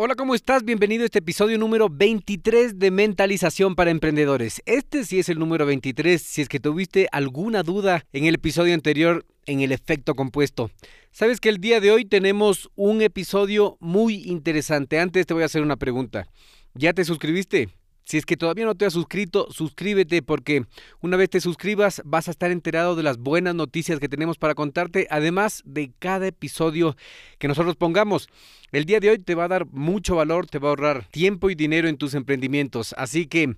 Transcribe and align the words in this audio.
Hola, 0.00 0.14
¿cómo 0.14 0.36
estás? 0.36 0.62
Bienvenido 0.62 1.02
a 1.02 1.06
este 1.06 1.18
episodio 1.18 1.58
número 1.58 1.88
23 1.90 2.78
de 2.78 2.92
Mentalización 2.92 3.74
para 3.74 3.90
Emprendedores. 3.90 4.62
Este 4.64 5.04
sí 5.04 5.18
es 5.18 5.28
el 5.28 5.40
número 5.40 5.66
23, 5.66 6.22
si 6.22 6.40
es 6.40 6.48
que 6.48 6.60
tuviste 6.60 7.08
alguna 7.10 7.64
duda 7.64 8.06
en 8.12 8.24
el 8.24 8.36
episodio 8.36 8.74
anterior 8.74 9.26
en 9.46 9.60
el 9.60 9.72
efecto 9.72 10.14
compuesto. 10.14 10.70
Sabes 11.10 11.40
que 11.40 11.48
el 11.48 11.58
día 11.58 11.80
de 11.80 11.90
hoy 11.90 12.04
tenemos 12.04 12.70
un 12.76 13.02
episodio 13.02 13.76
muy 13.80 14.22
interesante. 14.22 15.00
Antes 15.00 15.26
te 15.26 15.34
voy 15.34 15.42
a 15.42 15.46
hacer 15.46 15.62
una 15.62 15.74
pregunta. 15.74 16.28
¿Ya 16.74 16.92
te 16.92 17.04
suscribiste? 17.04 17.68
Si 18.08 18.16
es 18.16 18.24
que 18.24 18.38
todavía 18.38 18.64
no 18.64 18.74
te 18.74 18.86
has 18.86 18.94
suscrito, 18.94 19.48
suscríbete 19.50 20.22
porque 20.22 20.64
una 21.02 21.18
vez 21.18 21.28
te 21.28 21.42
suscribas 21.42 22.00
vas 22.06 22.26
a 22.28 22.30
estar 22.30 22.50
enterado 22.50 22.96
de 22.96 23.02
las 23.02 23.18
buenas 23.18 23.54
noticias 23.54 24.00
que 24.00 24.08
tenemos 24.08 24.38
para 24.38 24.54
contarte, 24.54 25.06
además 25.10 25.62
de 25.66 25.92
cada 25.98 26.26
episodio 26.26 26.96
que 27.38 27.48
nosotros 27.48 27.76
pongamos. 27.76 28.30
El 28.72 28.86
día 28.86 28.98
de 29.00 29.10
hoy 29.10 29.18
te 29.18 29.34
va 29.34 29.44
a 29.44 29.48
dar 29.48 29.66
mucho 29.66 30.16
valor, 30.16 30.46
te 30.46 30.58
va 30.58 30.68
a 30.68 30.70
ahorrar 30.70 31.04
tiempo 31.10 31.50
y 31.50 31.54
dinero 31.54 31.86
en 31.86 31.98
tus 31.98 32.14
emprendimientos. 32.14 32.94
Así 32.96 33.26
que 33.26 33.56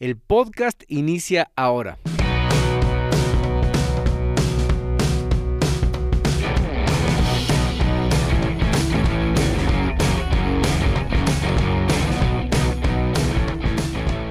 el 0.00 0.16
podcast 0.16 0.82
inicia 0.88 1.52
ahora. 1.54 1.96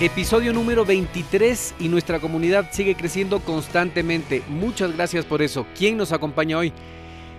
Episodio 0.00 0.54
número 0.54 0.86
23 0.86 1.74
y 1.78 1.88
nuestra 1.88 2.20
comunidad 2.20 2.70
sigue 2.72 2.94
creciendo 2.94 3.40
constantemente. 3.40 4.42
Muchas 4.48 4.96
gracias 4.96 5.26
por 5.26 5.42
eso. 5.42 5.66
¿Quién 5.76 5.98
nos 5.98 6.12
acompaña 6.12 6.56
hoy? 6.56 6.72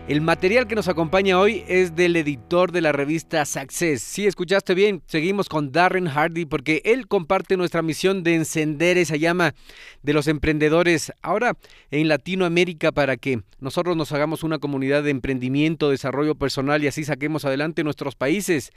El 0.08 0.22
material 0.22 0.68
que 0.68 0.76
nos 0.76 0.88
acompaña 0.88 1.40
hoy 1.40 1.64
es 1.68 1.96
del 1.96 2.16
editor 2.16 2.72
de 2.72 2.82
la 2.82 2.92
revista 2.92 3.46
Success. 3.46 4.04
Si 4.04 4.28
escuchaste 4.28 4.76
bien, 4.76 5.02
seguimos 5.08 5.50
con 5.50 5.72
Darren 5.72 6.06
Hardy 6.06 6.46
porque 6.46 6.84
él 6.86 7.08
comparte 7.08 7.58
nuestra 7.58 7.82
misión 7.82 8.22
de 8.22 8.36
encender 8.36 9.00
esa 9.00 9.16
llama 9.16 9.56
de 10.04 10.14
los 10.14 10.28
emprendedores 10.28 11.12
ahora 11.24 11.58
en 11.90 12.10
Latinoamérica 12.10 12.92
para 12.92 13.18
que 13.18 13.42
nosotros 13.60 13.98
nos 13.98 14.12
hagamos 14.12 14.44
una 14.44 14.60
comunidad 14.60 15.02
de 15.02 15.10
emprendimiento, 15.10 15.90
desarrollo 15.90 16.36
personal 16.36 16.84
y 16.84 16.88
así 16.88 17.06
saquemos 17.06 17.44
adelante 17.44 17.84
nuestros 17.84 18.14
países 18.14 18.72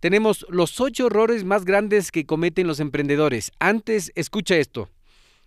tenemos 0.00 0.46
los 0.48 0.80
ocho 0.80 1.06
errores 1.06 1.44
más 1.44 1.64
grandes 1.64 2.10
que 2.10 2.26
cometen 2.26 2.66
los 2.66 2.80
emprendedores. 2.80 3.52
Antes, 3.58 4.12
escucha 4.14 4.56
esto. 4.56 4.88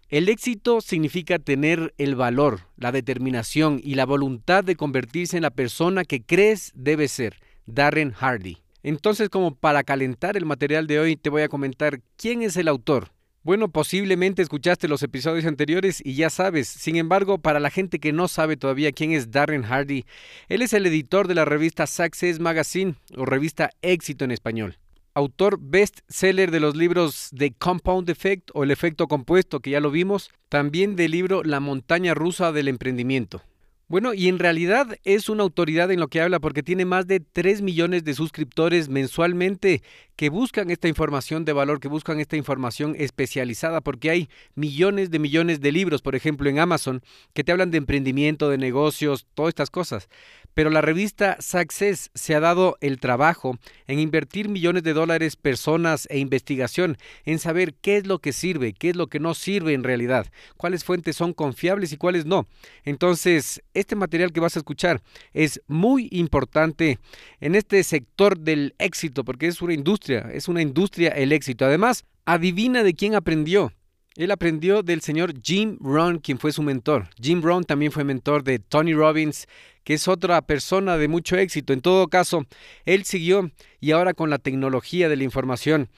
El 0.10 0.30
éxito 0.30 0.80
significa 0.80 1.40
tener 1.40 1.94
el 1.98 2.16
valor, 2.16 2.62
la 2.78 2.92
determinación 2.92 3.82
y 3.84 3.96
la 3.96 4.06
voluntad 4.06 4.64
de 4.64 4.76
convertirse 4.76 5.38
en 5.38 5.44
la 5.44 5.50
persona 5.50 6.06
que 6.06 6.22
crees 6.22 6.72
debe 6.76 7.08
ser. 7.08 7.40
Darren 7.66 8.12
Hardy. 8.12 8.60
Entonces, 8.84 9.30
como 9.30 9.56
para 9.56 9.84
calentar 9.84 10.38
el 10.38 10.46
material 10.46 10.86
de 10.86 11.00
hoy, 11.00 11.16
te 11.16 11.30
voy 11.30 11.42
a 11.42 11.50
comentar 11.50 12.02
quién 12.18 12.44
es 12.44 12.58
el 12.58 12.68
autor. 12.68 13.13
Bueno, 13.46 13.68
posiblemente 13.68 14.42
escuchaste 14.42 14.88
los 14.88 15.04
episodios 15.04 15.44
anteriores 15.44 16.02
y 16.02 16.14
ya 16.14 16.30
sabes. 16.30 16.66
Sin 16.70 16.96
embargo, 16.96 17.40
para 17.40 17.60
la 17.60 17.70
gente 17.70 18.00
que 18.00 18.14
no 18.14 18.30
sabe 18.30 18.56
todavía 18.56 18.94
quién 18.94 19.12
es 19.12 19.32
Darren 19.32 19.64
Hardy, 19.64 20.06
él 20.48 20.62
es 20.62 20.72
el 20.72 20.86
editor 20.86 21.28
de 21.28 21.36
la 21.36 21.44
revista 21.44 21.86
Success 21.86 22.40
Magazine 22.40 22.96
o 23.18 23.26
revista 23.26 23.72
Éxito 23.82 24.24
en 24.24 24.32
español. 24.32 24.78
Autor 25.14 25.60
best-seller 25.60 26.52
de 26.52 26.62
los 26.62 26.78
libros 26.78 27.32
The 27.38 27.52
Compound 27.52 28.10
Effect 28.10 28.50
o 28.54 28.64
El 28.64 28.72
efecto 28.72 29.10
compuesto, 29.10 29.60
que 29.60 29.72
ya 29.72 29.82
lo 29.82 29.92
vimos, 29.92 30.32
también 30.48 30.96
del 30.96 31.12
libro 31.12 31.44
La 31.44 31.60
montaña 31.60 32.14
rusa 32.14 32.54
del 32.54 32.70
emprendimiento. 32.70 33.42
Bueno, 33.90 34.14
y 34.14 34.30
en 34.30 34.40
realidad 34.40 34.98
es 35.04 35.30
una 35.30 35.44
autoridad 35.44 35.92
en 35.92 36.00
lo 36.00 36.08
que 36.08 36.22
habla 36.22 36.40
porque 36.40 36.64
tiene 36.64 36.86
más 36.86 37.06
de 37.06 37.20
3 37.20 37.62
millones 37.62 38.06
de 38.06 38.16
suscriptores 38.16 38.90
mensualmente 38.90 39.84
que 40.16 40.30
buscan 40.30 40.70
esta 40.70 40.88
información 40.88 41.46
de 41.46 41.54
valor, 41.54 41.80
que 41.80 41.88
buscan 41.88 42.20
esta 42.20 42.38
información 42.38 42.96
especializada, 42.98 43.82
porque 43.82 44.10
hay 44.10 44.30
millones 44.56 45.10
de 45.12 45.20
millones 45.20 45.62
de 45.62 45.72
libros, 45.72 46.02
por 46.02 46.16
ejemplo, 46.16 46.50
en 46.50 46.60
Amazon, 46.60 47.02
que 47.34 47.44
te 47.44 47.52
hablan 47.52 47.72
de 47.72 47.78
emprendimiento, 47.78 48.50
de 48.50 48.58
negocios, 48.58 49.26
todas 49.34 49.50
estas 49.50 49.70
cosas. 49.70 50.10
Pero 50.54 50.70
la 50.70 50.82
revista 50.82 51.38
Success 51.40 52.12
se 52.14 52.36
ha 52.36 52.40
dado 52.40 52.78
el 52.80 53.00
trabajo 53.00 53.58
en 53.88 54.00
invertir 54.00 54.50
millones 54.50 54.84
de 54.84 54.94
dólares, 54.94 55.36
personas 55.36 56.08
e 56.12 56.20
investigación 56.20 56.98
en 57.26 57.40
saber 57.40 57.74
qué 57.74 57.98
es 57.98 58.06
lo 58.06 58.20
que 58.20 58.34
sirve, 58.34 58.74
qué 58.74 58.92
es 58.92 58.96
lo 58.96 59.08
que 59.08 59.20
no 59.20 59.34
sirve 59.34 59.74
en 59.74 59.84
realidad, 59.84 60.28
cuáles 60.56 60.84
fuentes 60.84 61.16
son 61.16 61.34
confiables 61.34 61.92
y 61.92 61.98
cuáles 61.98 62.26
no. 62.26 62.48
Entonces, 62.86 63.64
este 63.74 63.96
material 63.96 64.32
que 64.32 64.42
vas 64.42 64.56
a 64.56 64.60
escuchar 64.60 65.02
es 65.34 65.62
muy 65.68 66.08
importante 66.12 67.00
en 67.40 67.56
este 67.56 67.84
sector 67.84 68.38
del 68.38 68.76
éxito, 68.78 69.24
porque 69.24 69.48
es 69.48 69.62
una 69.62 69.74
industria, 69.74 70.03
es 70.10 70.48
una 70.48 70.62
industria 70.62 71.10
el 71.10 71.32
éxito. 71.32 71.66
Además, 71.66 72.04
adivina 72.26 72.84
de 72.84 72.94
quién 72.94 73.16
aprendió. 73.16 73.72
Él 74.16 74.30
aprendió 74.30 74.84
del 74.84 75.02
señor 75.02 75.34
Jim 75.42 75.78
Rohn, 75.80 76.20
quien 76.20 76.38
fue 76.38 76.52
su 76.52 76.62
mentor. 76.62 77.08
Jim 77.20 77.42
Rohn 77.42 77.64
también 77.64 77.92
fue 77.92 78.04
mentor 78.04 78.44
de 78.44 78.60
Tony 78.60 78.94
Robbins, 78.94 79.48
que 79.84 79.96
es 79.96 80.08
otra 80.08 80.42
persona 80.44 80.98
de 80.98 81.08
mucho 81.08 81.36
éxito. 81.36 81.74
En 81.74 81.82
todo 81.82 82.08
caso, 82.08 82.46
él 82.86 83.06
siguió 83.06 83.50
y 83.80 83.92
ahora 83.92 84.14
con 84.14 84.30
la 84.30 84.38
tecnología 84.38 85.10
de 85.10 85.16
la 85.16 85.24
información 85.24 85.90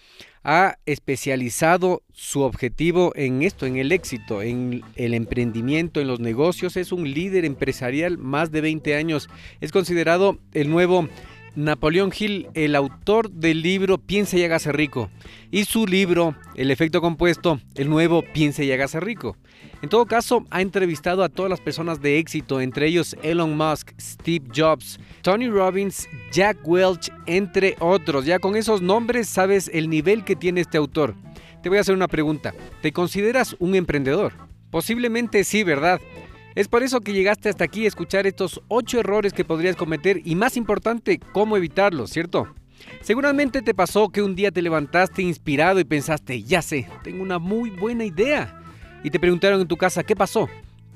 ha 0.46 0.78
especializado 0.86 2.04
su 2.14 2.42
objetivo 2.42 3.12
en 3.16 3.42
esto, 3.42 3.66
en 3.66 3.78
el 3.78 3.92
éxito, 3.92 4.44
en 4.44 4.84
el 4.96 5.16
emprendimiento, 5.16 6.00
en 6.00 6.08
los 6.08 6.20
negocios. 6.20 6.78
Es 6.78 6.92
un 6.92 7.12
líder 7.12 7.46
empresarial, 7.46 8.20
más 8.20 8.52
de 8.52 8.62
20 8.62 8.96
años. 8.96 9.28
Es 9.60 9.72
considerado 9.72 10.38
el 10.54 10.70
nuevo 10.70 11.10
Napoleón 11.56 12.12
Hill, 12.18 12.48
el 12.54 12.76
autor 12.76 13.32
del 13.32 13.62
libro 13.62 13.98
Piensa 13.98 14.38
y 14.38 14.44
hágase 14.44 14.72
rico, 14.72 15.10
y 15.52 15.64
su 15.64 15.88
libro 15.88 16.36
El 16.56 16.70
efecto 16.70 17.00
compuesto, 17.00 17.62
el 17.76 17.90
nuevo 17.90 18.24
Piensa 18.34 18.64
y 18.64 18.72
hágase 18.72 19.00
rico. 19.00 19.38
En 19.82 19.88
todo 19.88 20.06
caso, 20.06 20.46
ha 20.50 20.62
entrevistado 20.62 21.24
a 21.24 21.30
todas 21.30 21.50
las 21.50 21.62
personas 21.62 22.02
de 22.02 22.20
éxito, 22.20 22.60
entre 22.60 22.88
ellos 22.88 23.16
Elon 23.24 23.56
Musk, 23.56 23.92
Steve 24.00 24.46
Jobs, 24.54 25.00
Tony 25.22 25.48
Robbins, 25.48 26.10
Jack 26.32 26.58
Welch, 26.66 27.12
entre 27.26 27.76
otros. 27.80 28.26
Ya 28.26 28.40
con 28.40 28.56
esos 28.56 28.82
nombres 28.82 29.30
sabes 29.30 29.70
el 29.74 29.90
nivel 29.90 30.26
que 30.26 30.36
tiene 30.36 30.62
este 30.62 30.78
autor. 30.78 31.16
Te 31.64 31.70
voy 31.70 31.78
a 31.78 31.82
hacer 31.82 31.96
una 31.96 32.08
pregunta. 32.08 32.54
¿Te 32.82 32.92
consideras 32.92 33.56
un 33.60 33.76
emprendedor? 33.76 34.34
Posiblemente 34.72 35.44
sí, 35.46 35.64
¿verdad? 35.64 36.02
Es 36.56 36.70
por 36.70 36.84
eso 36.84 37.02
que 37.02 37.12
llegaste 37.12 37.50
hasta 37.50 37.66
aquí 37.66 37.84
a 37.84 37.90
escuchar 37.90 38.26
estos 38.26 38.62
8 38.70 39.02
errores 39.02 39.34
que 39.34 39.44
podrías 39.44 39.76
cometer 39.76 40.22
y 40.24 40.36
más 40.36 40.56
importante, 40.56 41.20
cómo 41.34 41.58
evitarlos, 41.58 42.12
¿cierto? 42.12 42.48
Seguramente 43.02 43.62
te 43.62 43.74
pasó 43.74 44.08
que 44.08 44.22
un 44.22 44.36
día 44.36 44.52
te 44.52 44.62
levantaste 44.62 45.22
inspirado 45.22 45.82
y 45.82 45.84
pensaste, 45.84 46.44
ya 46.44 46.62
sé, 46.62 46.88
tengo 47.04 47.24
una 47.24 47.40
muy 47.40 47.72
buena 47.72 48.06
idea. 48.06 48.62
Y 49.04 49.10
te 49.10 49.20
preguntaron 49.20 49.60
en 49.60 49.68
tu 49.68 49.76
casa, 49.76 50.04
¿qué 50.04 50.16
pasó? 50.16 50.48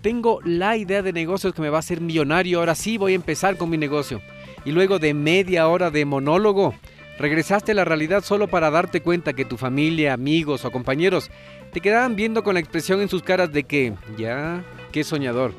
Tengo 0.02 0.40
la 0.46 0.78
idea 0.78 1.02
de 1.02 1.12
negocios 1.12 1.54
que 1.54 1.62
me 1.62 1.70
va 1.70 1.78
a 1.78 1.80
hacer 1.82 2.00
millonario, 2.00 2.60
ahora 2.60 2.74
sí 2.74 2.98
voy 2.98 3.12
a 3.12 3.16
empezar 3.16 3.58
con 3.58 3.70
mi 3.70 3.78
negocio. 3.78 4.22
Y 4.64 4.72
luego 4.72 4.98
de 4.98 5.14
media 5.14 5.68
hora 5.68 5.92
de 5.92 6.06
monólogo, 6.06 6.74
Regresaste 7.20 7.74
a 7.74 7.76
la 7.76 7.84
realidad 7.84 8.24
solo 8.24 8.48
para 8.48 8.72
darte 8.72 9.02
cuenta 9.02 9.34
que 9.34 9.44
tu 9.44 9.58
familia, 9.58 10.14
amigos 10.14 10.64
o 10.64 10.72
compañeros 10.72 11.30
te 11.74 11.82
quedaban 11.82 12.16
viendo 12.16 12.46
con 12.46 12.54
la 12.54 12.62
expresión 12.62 13.02
en 13.02 13.10
sus 13.10 13.24
caras 13.24 13.52
de 13.52 13.66
que, 13.66 13.94
ya, 14.18 14.64
qué 14.92 15.04
soñador. 15.04 15.54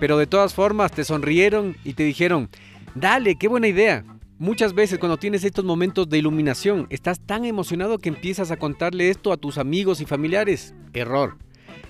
Pero 0.00 0.18
de 0.18 0.26
todas 0.26 0.54
formas 0.54 0.92
te 0.92 1.04
sonrieron 1.04 1.76
y 1.84 1.94
te 1.94 2.04
dijeron, 2.04 2.48
dale, 2.94 3.36
qué 3.36 3.48
buena 3.48 3.68
idea. 3.68 4.04
Muchas 4.38 4.74
veces 4.74 4.98
cuando 4.98 5.16
tienes 5.16 5.44
estos 5.44 5.64
momentos 5.64 6.08
de 6.10 6.18
iluminación, 6.18 6.86
estás 6.90 7.20
tan 7.20 7.46
emocionado 7.46 7.98
que 7.98 8.10
empiezas 8.10 8.50
a 8.50 8.58
contarle 8.58 9.08
esto 9.08 9.32
a 9.32 9.38
tus 9.38 9.56
amigos 9.56 10.02
y 10.02 10.04
familiares. 10.04 10.74
Error. 10.92 11.38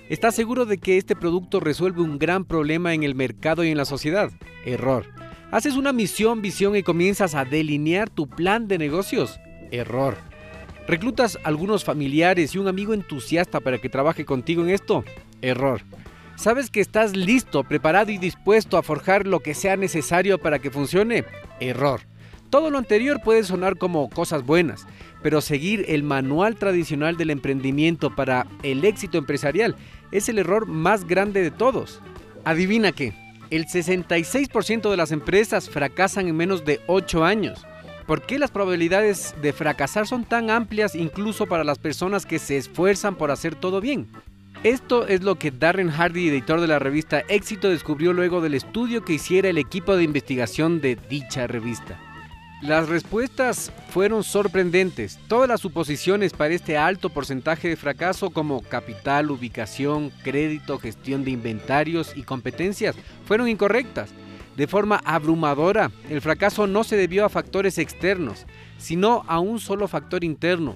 ¿Estás 0.09 0.35
seguro 0.35 0.65
de 0.65 0.77
que 0.77 0.97
este 0.97 1.17
producto 1.17 1.59
resuelve 1.59 2.01
un 2.01 2.17
gran 2.17 2.45
problema 2.45 2.93
en 2.93 3.03
el 3.03 3.15
mercado 3.15 3.65
y 3.65 3.69
en 3.71 3.77
la 3.77 3.83
sociedad? 3.83 4.31
Error. 4.65 5.05
¿Haces 5.51 5.75
una 5.75 5.91
misión, 5.91 6.41
visión 6.41 6.77
y 6.77 6.83
comienzas 6.83 7.35
a 7.35 7.43
delinear 7.43 8.09
tu 8.09 8.29
plan 8.29 8.69
de 8.69 8.77
negocios? 8.77 9.39
Error. 9.71 10.15
¿Reclutas 10.87 11.37
algunos 11.43 11.83
familiares 11.83 12.55
y 12.55 12.59
un 12.59 12.69
amigo 12.69 12.93
entusiasta 12.93 13.59
para 13.59 13.77
que 13.77 13.89
trabaje 13.89 14.23
contigo 14.23 14.63
en 14.63 14.69
esto? 14.69 15.03
Error. 15.41 15.81
¿Sabes 16.37 16.69
que 16.69 16.81
estás 16.81 17.15
listo, 17.15 17.63
preparado 17.63 18.11
y 18.11 18.19
dispuesto 18.19 18.77
a 18.77 18.83
forjar 18.83 19.25
lo 19.25 19.39
que 19.39 19.55
sea 19.55 19.75
necesario 19.75 20.37
para 20.37 20.59
que 20.59 20.69
funcione? 20.69 21.25
Error. 21.59 22.01
Todo 22.51 22.69
lo 22.69 22.77
anterior 22.77 23.19
puede 23.23 23.43
sonar 23.43 23.75
como 23.77 24.07
cosas 24.07 24.45
buenas, 24.45 24.85
pero 25.23 25.41
seguir 25.41 25.85
el 25.87 26.03
manual 26.03 26.55
tradicional 26.55 27.17
del 27.17 27.31
emprendimiento 27.31 28.15
para 28.15 28.45
el 28.61 28.85
éxito 28.85 29.17
empresarial 29.17 29.75
es 30.11 30.29
el 30.29 30.37
error 30.37 30.67
más 30.67 31.07
grande 31.07 31.41
de 31.41 31.49
todos. 31.49 32.01
Adivina 32.45 32.91
qué, 32.91 33.15
el 33.49 33.65
66% 33.65 34.91
de 34.91 34.97
las 34.97 35.11
empresas 35.11 35.71
fracasan 35.71 36.27
en 36.27 36.35
menos 36.35 36.63
de 36.65 36.81
8 36.85 37.25
años. 37.25 37.65
¿Por 38.05 38.21
qué 38.21 38.37
las 38.37 38.51
probabilidades 38.51 39.33
de 39.41 39.53
fracasar 39.53 40.05
son 40.05 40.23
tan 40.23 40.51
amplias 40.51 40.93
incluso 40.93 41.47
para 41.47 41.63
las 41.63 41.79
personas 41.79 42.27
que 42.27 42.37
se 42.37 42.57
esfuerzan 42.57 43.15
por 43.15 43.31
hacer 43.31 43.55
todo 43.55 43.81
bien? 43.81 44.07
Esto 44.67 45.07
es 45.07 45.23
lo 45.23 45.39
que 45.39 45.49
Darren 45.49 45.89
Hardy, 45.89 46.27
editor 46.27 46.59
de 46.59 46.67
la 46.67 46.77
revista 46.77 47.23
Éxito, 47.29 47.69
descubrió 47.69 48.11
luego 48.11 48.41
del 48.41 48.53
estudio 48.53 49.05
que 49.05 49.13
hiciera 49.13 49.47
el 49.47 49.57
equipo 49.57 49.95
de 49.95 50.03
investigación 50.03 50.81
de 50.81 50.97
dicha 51.09 51.47
revista. 51.47 51.97
Las 52.61 52.89
respuestas 52.89 53.71
fueron 53.91 54.25
sorprendentes. 54.25 55.19
Todas 55.29 55.47
las 55.47 55.61
suposiciones 55.61 56.33
para 56.33 56.53
este 56.53 56.77
alto 56.77 57.09
porcentaje 57.09 57.69
de 57.69 57.77
fracaso 57.77 58.29
como 58.29 58.61
capital, 58.61 59.31
ubicación, 59.31 60.11
crédito, 60.21 60.79
gestión 60.79 61.23
de 61.23 61.31
inventarios 61.31 62.11
y 62.17 62.23
competencias 62.23 62.97
fueron 63.23 63.47
incorrectas. 63.47 64.09
De 64.57 64.67
forma 64.67 65.01
abrumadora, 65.05 65.91
el 66.09 66.19
fracaso 66.19 66.67
no 66.67 66.83
se 66.83 66.97
debió 66.97 67.23
a 67.23 67.29
factores 67.29 67.77
externos, 67.77 68.45
sino 68.77 69.23
a 69.27 69.39
un 69.39 69.61
solo 69.61 69.87
factor 69.87 70.25
interno. 70.25 70.75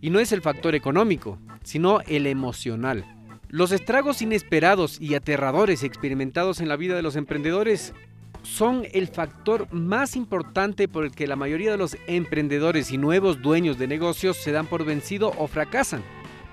Y 0.00 0.10
no 0.10 0.18
es 0.18 0.32
el 0.32 0.42
factor 0.42 0.74
económico, 0.74 1.38
sino 1.62 2.00
el 2.00 2.26
emocional. 2.26 3.04
Los 3.50 3.72
estragos 3.72 4.20
inesperados 4.20 5.00
y 5.00 5.14
aterradores 5.14 5.82
experimentados 5.82 6.60
en 6.60 6.68
la 6.68 6.76
vida 6.76 6.94
de 6.94 7.00
los 7.00 7.16
emprendedores 7.16 7.94
son 8.42 8.86
el 8.92 9.08
factor 9.08 9.72
más 9.72 10.16
importante 10.16 10.86
por 10.86 11.06
el 11.06 11.12
que 11.12 11.26
la 11.26 11.34
mayoría 11.34 11.70
de 11.70 11.78
los 11.78 11.96
emprendedores 12.06 12.92
y 12.92 12.98
nuevos 12.98 13.40
dueños 13.40 13.78
de 13.78 13.86
negocios 13.86 14.36
se 14.36 14.52
dan 14.52 14.66
por 14.66 14.84
vencido 14.84 15.32
o 15.38 15.46
fracasan. 15.46 16.02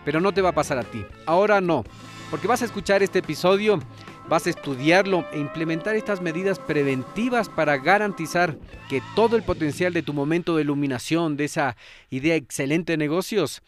Pero 0.06 0.22
no 0.22 0.34
te 0.34 0.42
va 0.42 0.50
a 0.50 0.56
pasar 0.56 0.78
a 0.78 0.86
ti. 0.86 1.06
Ahora 1.26 1.60
no, 1.60 1.84
porque 2.32 2.48
vas 2.48 2.62
a 2.62 2.66
escuchar 2.66 3.04
este 3.04 3.20
episodio, 3.20 3.78
vas 4.30 4.48
a 4.48 4.52
estudiarlo 4.52 5.26
e 5.34 5.40
implementar 5.40 5.98
estas 5.98 6.22
medidas 6.22 6.60
preventivas 6.60 7.50
para 7.50 7.76
garantizar 7.76 8.58
que 8.88 9.02
todo 9.16 9.36
el 9.36 9.44
potencial 9.44 9.92
de 9.92 10.02
tu 10.02 10.14
momento 10.14 10.56
de 10.56 10.62
iluminación, 10.62 11.36
de 11.36 11.44
esa 11.44 11.76
idea 12.10 12.36
excelente 12.36 12.94
de 12.94 12.98
negocios, 12.98 13.62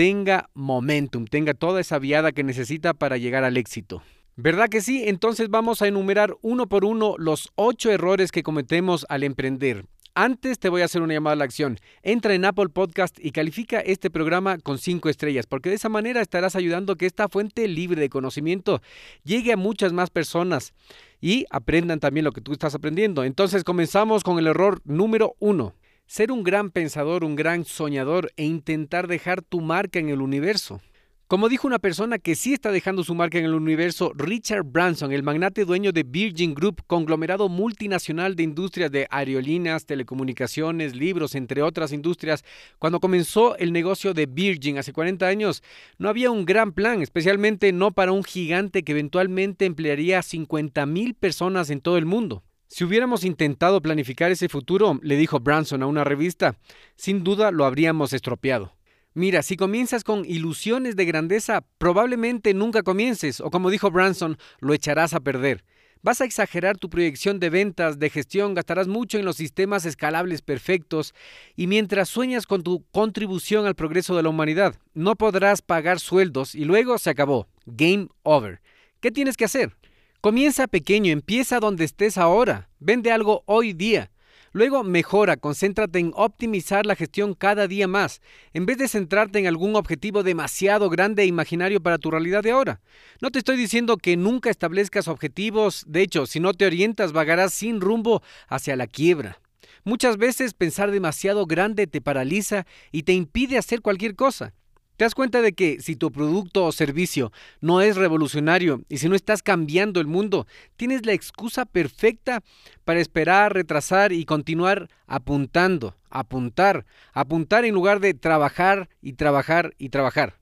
tenga 0.00 0.48
momentum, 0.54 1.26
tenga 1.26 1.52
toda 1.52 1.78
esa 1.78 1.98
viada 1.98 2.32
que 2.32 2.42
necesita 2.42 2.94
para 2.94 3.18
llegar 3.18 3.44
al 3.44 3.58
éxito. 3.58 4.02
¿Verdad 4.34 4.70
que 4.70 4.80
sí? 4.80 5.04
Entonces 5.06 5.50
vamos 5.50 5.82
a 5.82 5.88
enumerar 5.88 6.34
uno 6.40 6.70
por 6.70 6.86
uno 6.86 7.16
los 7.18 7.50
ocho 7.54 7.90
errores 7.90 8.32
que 8.32 8.42
cometemos 8.42 9.04
al 9.10 9.24
emprender. 9.24 9.84
Antes 10.14 10.58
te 10.58 10.70
voy 10.70 10.80
a 10.80 10.86
hacer 10.86 11.02
una 11.02 11.12
llamada 11.12 11.34
a 11.34 11.36
la 11.36 11.44
acción. 11.44 11.76
Entra 12.02 12.32
en 12.32 12.46
Apple 12.46 12.70
Podcast 12.70 13.18
y 13.22 13.32
califica 13.32 13.80
este 13.80 14.08
programa 14.08 14.56
con 14.56 14.78
cinco 14.78 15.10
estrellas, 15.10 15.44
porque 15.46 15.68
de 15.68 15.74
esa 15.74 15.90
manera 15.90 16.22
estarás 16.22 16.56
ayudando 16.56 16.96
que 16.96 17.04
esta 17.04 17.28
fuente 17.28 17.68
libre 17.68 18.00
de 18.00 18.08
conocimiento 18.08 18.80
llegue 19.22 19.52
a 19.52 19.58
muchas 19.58 19.92
más 19.92 20.08
personas 20.08 20.72
y 21.20 21.44
aprendan 21.50 22.00
también 22.00 22.24
lo 22.24 22.32
que 22.32 22.40
tú 22.40 22.52
estás 22.54 22.74
aprendiendo. 22.74 23.22
Entonces 23.22 23.64
comenzamos 23.64 24.22
con 24.22 24.38
el 24.38 24.46
error 24.46 24.80
número 24.86 25.36
uno. 25.40 25.74
Ser 26.10 26.32
un 26.32 26.42
gran 26.42 26.72
pensador, 26.72 27.22
un 27.22 27.36
gran 27.36 27.64
soñador 27.64 28.32
e 28.36 28.44
intentar 28.44 29.06
dejar 29.06 29.42
tu 29.42 29.60
marca 29.60 30.00
en 30.00 30.08
el 30.08 30.20
universo. 30.20 30.80
Como 31.28 31.48
dijo 31.48 31.68
una 31.68 31.78
persona 31.78 32.18
que 32.18 32.34
sí 32.34 32.52
está 32.52 32.72
dejando 32.72 33.04
su 33.04 33.14
marca 33.14 33.38
en 33.38 33.44
el 33.44 33.54
universo, 33.54 34.10
Richard 34.16 34.64
Branson, 34.64 35.12
el 35.12 35.22
magnate 35.22 35.64
dueño 35.64 35.92
de 35.92 36.02
Virgin 36.02 36.52
Group, 36.52 36.82
conglomerado 36.88 37.48
multinacional 37.48 38.34
de 38.34 38.42
industrias 38.42 38.90
de 38.90 39.06
aerolíneas, 39.08 39.86
telecomunicaciones, 39.86 40.96
libros, 40.96 41.36
entre 41.36 41.62
otras 41.62 41.92
industrias, 41.92 42.44
cuando 42.80 42.98
comenzó 42.98 43.56
el 43.58 43.72
negocio 43.72 44.12
de 44.12 44.26
Virgin 44.26 44.78
hace 44.78 44.92
40 44.92 45.28
años, 45.28 45.62
no 45.96 46.08
había 46.08 46.32
un 46.32 46.44
gran 46.44 46.72
plan, 46.72 47.02
especialmente 47.02 47.70
no 47.70 47.92
para 47.92 48.10
un 48.10 48.24
gigante 48.24 48.82
que 48.82 48.90
eventualmente 48.90 49.64
emplearía 49.64 50.18
a 50.18 50.22
50 50.22 50.86
mil 50.86 51.14
personas 51.14 51.70
en 51.70 51.80
todo 51.80 51.98
el 51.98 52.04
mundo. 52.04 52.42
Si 52.72 52.84
hubiéramos 52.84 53.24
intentado 53.24 53.82
planificar 53.82 54.30
ese 54.30 54.48
futuro, 54.48 55.00
le 55.02 55.16
dijo 55.16 55.40
Branson 55.40 55.82
a 55.82 55.88
una 55.88 56.04
revista, 56.04 56.54
sin 56.94 57.24
duda 57.24 57.50
lo 57.50 57.64
habríamos 57.64 58.12
estropeado. 58.12 58.76
Mira, 59.12 59.42
si 59.42 59.56
comienzas 59.56 60.04
con 60.04 60.24
ilusiones 60.24 60.94
de 60.94 61.04
grandeza, 61.04 61.64
probablemente 61.78 62.54
nunca 62.54 62.84
comiences, 62.84 63.40
o 63.40 63.50
como 63.50 63.70
dijo 63.70 63.90
Branson, 63.90 64.38
lo 64.60 64.72
echarás 64.72 65.14
a 65.14 65.20
perder. 65.20 65.64
Vas 66.02 66.20
a 66.20 66.24
exagerar 66.24 66.78
tu 66.78 66.88
proyección 66.88 67.40
de 67.40 67.50
ventas, 67.50 67.98
de 67.98 68.08
gestión, 68.08 68.54
gastarás 68.54 68.86
mucho 68.86 69.18
en 69.18 69.24
los 69.24 69.34
sistemas 69.34 69.84
escalables 69.84 70.40
perfectos 70.40 71.12
y 71.56 71.66
mientras 71.66 72.08
sueñas 72.08 72.46
con 72.46 72.62
tu 72.62 72.84
contribución 72.92 73.66
al 73.66 73.74
progreso 73.74 74.16
de 74.16 74.22
la 74.22 74.28
humanidad, 74.28 74.76
no 74.94 75.16
podrás 75.16 75.60
pagar 75.60 75.98
sueldos 75.98 76.54
y 76.54 76.64
luego 76.64 76.98
se 76.98 77.10
acabó. 77.10 77.48
Game 77.66 78.06
over. 78.22 78.62
¿Qué 79.00 79.10
tienes 79.10 79.36
que 79.36 79.46
hacer? 79.46 79.79
Comienza 80.20 80.66
pequeño, 80.66 81.10
empieza 81.10 81.60
donde 81.60 81.84
estés 81.84 82.18
ahora, 82.18 82.68
vende 82.78 83.10
algo 83.10 83.42
hoy 83.46 83.72
día. 83.72 84.10
Luego 84.52 84.84
mejora, 84.84 85.38
concéntrate 85.38 85.98
en 85.98 86.12
optimizar 86.14 86.84
la 86.84 86.94
gestión 86.94 87.32
cada 87.32 87.66
día 87.66 87.88
más, 87.88 88.20
en 88.52 88.66
vez 88.66 88.76
de 88.76 88.88
centrarte 88.88 89.38
en 89.38 89.46
algún 89.46 89.76
objetivo 89.76 90.22
demasiado 90.22 90.90
grande 90.90 91.22
e 91.22 91.26
imaginario 91.26 91.80
para 91.80 91.96
tu 91.96 92.10
realidad 92.10 92.42
de 92.42 92.50
ahora. 92.50 92.82
No 93.22 93.30
te 93.30 93.38
estoy 93.38 93.56
diciendo 93.56 93.96
que 93.96 94.18
nunca 94.18 94.50
establezcas 94.50 95.08
objetivos, 95.08 95.84
de 95.86 96.02
hecho, 96.02 96.26
si 96.26 96.38
no 96.38 96.52
te 96.52 96.66
orientas 96.66 97.12
vagarás 97.12 97.54
sin 97.54 97.80
rumbo 97.80 98.22
hacia 98.46 98.76
la 98.76 98.86
quiebra. 98.86 99.40
Muchas 99.84 100.18
veces 100.18 100.52
pensar 100.52 100.90
demasiado 100.90 101.46
grande 101.46 101.86
te 101.86 102.02
paraliza 102.02 102.66
y 102.92 103.04
te 103.04 103.14
impide 103.14 103.56
hacer 103.56 103.80
cualquier 103.80 104.16
cosa. 104.16 104.52
¿Te 105.00 105.04
das 105.04 105.14
cuenta 105.14 105.40
de 105.40 105.54
que 105.54 105.80
si 105.80 105.96
tu 105.96 106.12
producto 106.12 106.66
o 106.66 106.72
servicio 106.72 107.32
no 107.62 107.80
es 107.80 107.96
revolucionario 107.96 108.82
y 108.90 108.98
si 108.98 109.08
no 109.08 109.14
estás 109.14 109.42
cambiando 109.42 109.98
el 109.98 110.06
mundo, 110.06 110.46
tienes 110.76 111.06
la 111.06 111.14
excusa 111.14 111.64
perfecta 111.64 112.42
para 112.84 113.00
esperar, 113.00 113.54
retrasar 113.54 114.12
y 114.12 114.26
continuar 114.26 114.90
apuntando, 115.06 115.96
apuntar, 116.10 116.84
apuntar 117.14 117.64
en 117.64 117.72
lugar 117.72 118.00
de 118.00 118.12
trabajar 118.12 118.90
y 119.00 119.14
trabajar 119.14 119.72
y 119.78 119.88
trabajar? 119.88 120.38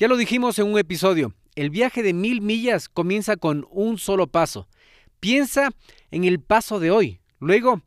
Ya 0.00 0.08
lo 0.08 0.16
dijimos 0.16 0.58
en 0.58 0.66
un 0.66 0.80
episodio, 0.80 1.32
el 1.54 1.70
viaje 1.70 2.02
de 2.02 2.12
mil 2.12 2.40
millas 2.40 2.88
comienza 2.88 3.36
con 3.36 3.68
un 3.70 3.98
solo 3.98 4.26
paso. 4.26 4.66
Piensa 5.20 5.70
en 6.10 6.24
el 6.24 6.40
paso 6.40 6.80
de 6.80 6.90
hoy. 6.90 7.20
Luego, 7.38 7.82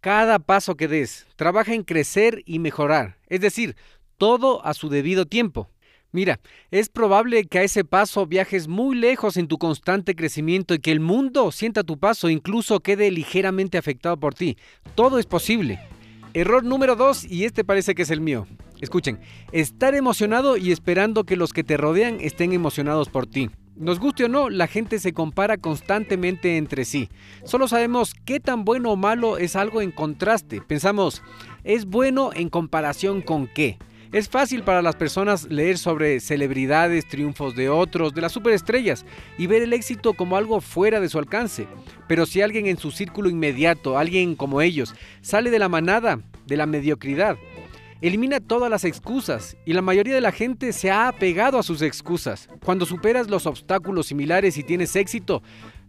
cada 0.00 0.40
paso 0.40 0.74
que 0.74 0.88
des, 0.88 1.28
trabaja 1.36 1.72
en 1.72 1.84
crecer 1.84 2.42
y 2.46 2.58
mejorar. 2.58 3.18
Es 3.28 3.40
decir, 3.40 3.76
todo 4.22 4.64
a 4.64 4.72
su 4.72 4.88
debido 4.88 5.26
tiempo. 5.26 5.68
Mira, 6.12 6.38
es 6.70 6.88
probable 6.88 7.44
que 7.46 7.58
a 7.58 7.64
ese 7.64 7.84
paso 7.84 8.24
viajes 8.24 8.68
muy 8.68 8.94
lejos 8.94 9.36
en 9.36 9.48
tu 9.48 9.58
constante 9.58 10.14
crecimiento 10.14 10.74
y 10.74 10.78
que 10.78 10.92
el 10.92 11.00
mundo 11.00 11.50
sienta 11.50 11.82
tu 11.82 11.98
paso, 11.98 12.30
incluso 12.30 12.78
quede 12.78 13.10
ligeramente 13.10 13.78
afectado 13.78 14.16
por 14.16 14.34
ti. 14.34 14.56
Todo 14.94 15.18
es 15.18 15.26
posible. 15.26 15.80
Error 16.34 16.62
número 16.62 16.94
dos, 16.94 17.24
y 17.24 17.46
este 17.46 17.64
parece 17.64 17.96
que 17.96 18.02
es 18.02 18.10
el 18.10 18.20
mío. 18.20 18.46
Escuchen, 18.80 19.18
estar 19.50 19.96
emocionado 19.96 20.56
y 20.56 20.70
esperando 20.70 21.24
que 21.24 21.34
los 21.34 21.52
que 21.52 21.64
te 21.64 21.76
rodean 21.76 22.18
estén 22.20 22.52
emocionados 22.52 23.08
por 23.08 23.26
ti. 23.26 23.50
Nos 23.74 23.98
guste 23.98 24.26
o 24.26 24.28
no, 24.28 24.50
la 24.50 24.68
gente 24.68 25.00
se 25.00 25.12
compara 25.12 25.56
constantemente 25.56 26.58
entre 26.58 26.84
sí. 26.84 27.08
Solo 27.42 27.66
sabemos 27.66 28.14
qué 28.24 28.38
tan 28.38 28.64
bueno 28.64 28.92
o 28.92 28.96
malo 28.96 29.36
es 29.36 29.56
algo 29.56 29.82
en 29.82 29.90
contraste. 29.90 30.60
Pensamos, 30.60 31.24
¿es 31.64 31.86
bueno 31.86 32.30
en 32.32 32.50
comparación 32.50 33.20
con 33.20 33.48
qué? 33.48 33.78
Es 34.12 34.28
fácil 34.28 34.62
para 34.62 34.82
las 34.82 34.94
personas 34.94 35.44
leer 35.50 35.78
sobre 35.78 36.20
celebridades, 36.20 37.08
triunfos 37.08 37.56
de 37.56 37.70
otros, 37.70 38.12
de 38.12 38.20
las 38.20 38.32
superestrellas, 38.32 39.06
y 39.38 39.46
ver 39.46 39.62
el 39.62 39.72
éxito 39.72 40.12
como 40.12 40.36
algo 40.36 40.60
fuera 40.60 41.00
de 41.00 41.08
su 41.08 41.18
alcance. 41.18 41.66
Pero 42.08 42.26
si 42.26 42.42
alguien 42.42 42.66
en 42.66 42.76
su 42.76 42.90
círculo 42.90 43.30
inmediato, 43.30 43.96
alguien 43.96 44.34
como 44.34 44.60
ellos, 44.60 44.94
sale 45.22 45.50
de 45.50 45.58
la 45.58 45.70
manada, 45.70 46.20
de 46.46 46.56
la 46.58 46.66
mediocridad, 46.66 47.38
Elimina 48.02 48.40
todas 48.40 48.68
las 48.68 48.84
excusas 48.84 49.56
y 49.64 49.74
la 49.74 49.80
mayoría 49.80 50.12
de 50.12 50.20
la 50.20 50.32
gente 50.32 50.72
se 50.72 50.90
ha 50.90 51.06
apegado 51.06 51.56
a 51.56 51.62
sus 51.62 51.82
excusas. 51.82 52.48
Cuando 52.64 52.84
superas 52.84 53.30
los 53.30 53.46
obstáculos 53.46 54.08
similares 54.08 54.58
y 54.58 54.64
tienes 54.64 54.96
éxito, 54.96 55.40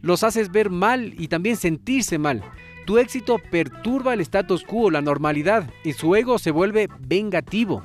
los 0.03 0.23
haces 0.23 0.51
ver 0.51 0.69
mal 0.69 1.15
y 1.17 1.27
también 1.27 1.57
sentirse 1.57 2.19
mal. 2.19 2.43
Tu 2.85 2.99
éxito 2.99 3.39
perturba 3.49 4.13
el 4.13 4.21
status 4.21 4.63
quo, 4.63 4.91
la 4.91 5.01
normalidad, 5.01 5.71
y 5.83 5.93
su 5.93 6.15
ego 6.15 6.37
se 6.37 6.51
vuelve 6.51 6.87
vengativo. 6.99 7.83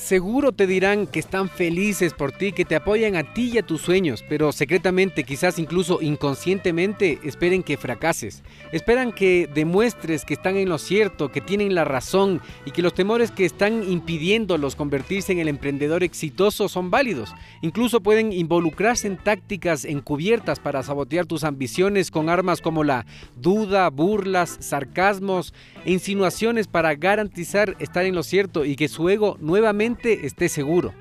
Seguro 0.00 0.50
te 0.50 0.66
dirán 0.66 1.06
que 1.06 1.20
están 1.20 1.50
felices 1.50 2.14
por 2.14 2.32
ti, 2.32 2.52
que 2.52 2.64
te 2.64 2.74
apoyan 2.74 3.16
a 3.16 3.34
ti 3.34 3.50
y 3.52 3.58
a 3.58 3.62
tus 3.62 3.82
sueños, 3.82 4.24
pero 4.28 4.50
secretamente, 4.50 5.24
quizás 5.24 5.58
incluso 5.58 6.00
inconscientemente, 6.00 7.20
esperen 7.22 7.62
que 7.62 7.76
fracases. 7.76 8.42
Esperan 8.72 9.12
que 9.12 9.48
demuestres 9.54 10.24
que 10.24 10.34
están 10.34 10.56
en 10.56 10.70
lo 10.70 10.78
cierto, 10.78 11.30
que 11.30 11.42
tienen 11.42 11.74
la 11.74 11.84
razón 11.84 12.40
y 12.64 12.70
que 12.70 12.80
los 12.82 12.94
temores 12.94 13.30
que 13.30 13.44
están 13.44 13.88
impidiéndolos 13.88 14.74
convertirse 14.74 15.32
en 15.32 15.38
el 15.38 15.48
emprendedor 15.48 16.02
exitoso 16.02 16.68
son 16.68 16.90
válidos. 16.90 17.34
Incluso 17.60 18.00
pueden 18.00 18.32
involucrarse 18.32 19.06
en 19.06 19.18
tácticas 19.18 19.84
encubiertas 19.84 20.58
para 20.60 20.82
sabotear 20.82 21.26
tus 21.26 21.44
ambiciones 21.44 22.10
con 22.10 22.30
armas 22.30 22.62
como 22.62 22.84
la 22.84 23.04
duda, 23.36 23.90
burlas, 23.90 24.56
sarcasmos 24.60 25.52
e 25.84 25.92
insinuaciones 25.92 26.68
para 26.68 26.94
garantizar 26.94 27.76
estar 27.78 28.06
en 28.06 28.14
lo 28.14 28.22
cierto 28.22 28.64
y 28.64 28.76
que 28.76 28.88
su 28.88 29.08
ego 29.08 29.36
nuevamente 29.40 29.89
esté 29.98 30.48
seguro. 30.48 30.92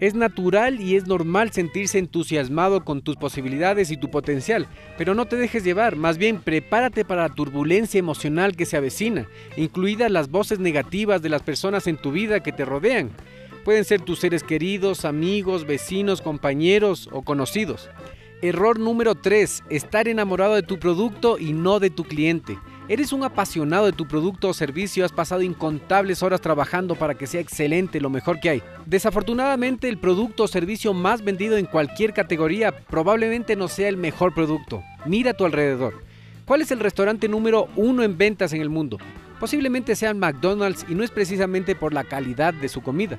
Es 0.00 0.14
natural 0.14 0.80
y 0.80 0.94
es 0.94 1.08
normal 1.08 1.50
sentirse 1.50 1.98
entusiasmado 1.98 2.84
con 2.84 3.02
tus 3.02 3.16
posibilidades 3.16 3.90
y 3.90 3.96
tu 3.96 4.10
potencial, 4.10 4.68
pero 4.96 5.14
no 5.14 5.26
te 5.26 5.36
dejes 5.36 5.64
llevar, 5.64 5.96
más 5.96 6.18
bien 6.18 6.40
prepárate 6.40 7.04
para 7.04 7.22
la 7.22 7.34
turbulencia 7.34 7.98
emocional 7.98 8.54
que 8.54 8.64
se 8.64 8.76
avecina, 8.76 9.26
incluidas 9.56 10.10
las 10.10 10.30
voces 10.30 10.60
negativas 10.60 11.20
de 11.20 11.30
las 11.30 11.42
personas 11.42 11.88
en 11.88 11.96
tu 11.96 12.12
vida 12.12 12.40
que 12.40 12.52
te 12.52 12.64
rodean. 12.64 13.10
Pueden 13.64 13.84
ser 13.84 14.00
tus 14.00 14.20
seres 14.20 14.44
queridos, 14.44 15.04
amigos, 15.04 15.66
vecinos, 15.66 16.22
compañeros 16.22 17.08
o 17.12 17.22
conocidos. 17.22 17.90
Error 18.40 18.78
número 18.78 19.16
3. 19.16 19.64
Estar 19.68 20.06
enamorado 20.06 20.54
de 20.54 20.62
tu 20.62 20.78
producto 20.78 21.38
y 21.38 21.52
no 21.52 21.80
de 21.80 21.90
tu 21.90 22.04
cliente. 22.04 22.56
Eres 22.90 23.12
un 23.12 23.22
apasionado 23.22 23.84
de 23.84 23.92
tu 23.92 24.08
producto 24.08 24.48
o 24.48 24.54
servicio, 24.54 25.04
has 25.04 25.12
pasado 25.12 25.42
incontables 25.42 26.22
horas 26.22 26.40
trabajando 26.40 26.94
para 26.94 27.14
que 27.14 27.26
sea 27.26 27.42
excelente, 27.42 28.00
lo 28.00 28.08
mejor 28.08 28.40
que 28.40 28.48
hay. 28.48 28.62
Desafortunadamente, 28.86 29.90
el 29.90 29.98
producto 29.98 30.44
o 30.44 30.48
servicio 30.48 30.94
más 30.94 31.22
vendido 31.22 31.58
en 31.58 31.66
cualquier 31.66 32.14
categoría 32.14 32.72
probablemente 32.72 33.56
no 33.56 33.68
sea 33.68 33.90
el 33.90 33.98
mejor 33.98 34.32
producto. 34.32 34.82
Mira 35.04 35.32
a 35.32 35.34
tu 35.34 35.44
alrededor. 35.44 36.02
¿Cuál 36.46 36.62
es 36.62 36.70
el 36.70 36.80
restaurante 36.80 37.28
número 37.28 37.68
uno 37.76 38.02
en 38.02 38.16
ventas 38.16 38.54
en 38.54 38.62
el 38.62 38.70
mundo? 38.70 38.96
Posiblemente 39.38 39.94
sea 39.94 40.14
McDonald's 40.14 40.86
y 40.88 40.94
no 40.94 41.04
es 41.04 41.10
precisamente 41.10 41.74
por 41.74 41.92
la 41.92 42.04
calidad 42.04 42.54
de 42.54 42.70
su 42.70 42.80
comida. 42.80 43.18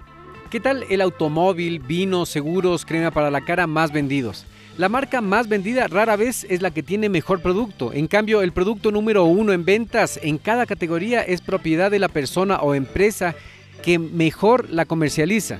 ¿Qué 0.50 0.60
tal 0.60 0.84
el 0.90 1.00
automóvil, 1.00 1.78
vino, 1.78 2.26
seguros, 2.26 2.88
crema 2.88 3.12
para 3.12 3.30
la 3.30 3.42
cara 3.42 3.68
más 3.68 3.92
vendidos? 3.92 4.48
La 4.80 4.88
marca 4.88 5.20
más 5.20 5.50
vendida 5.50 5.90
rara 5.90 6.16
vez 6.16 6.48
es 6.50 6.62
la 6.62 6.72
que 6.72 6.84
tiene 6.84 7.10
mejor 7.10 7.42
producto. 7.42 7.92
En 7.92 8.08
cambio, 8.08 8.42
el 8.42 8.54
producto 8.54 8.92
número 8.92 9.26
uno 9.26 9.52
en 9.52 9.66
ventas 9.66 10.18
en 10.24 10.38
cada 10.38 10.66
categoría 10.66 11.22
es 11.22 11.42
propiedad 11.42 11.92
de 11.92 12.00
la 12.00 12.08
persona 12.08 12.62
o 12.62 12.74
empresa 12.74 13.36
que 13.84 14.00
mejor 14.00 14.70
la 14.70 14.86
comercializa. 14.86 15.60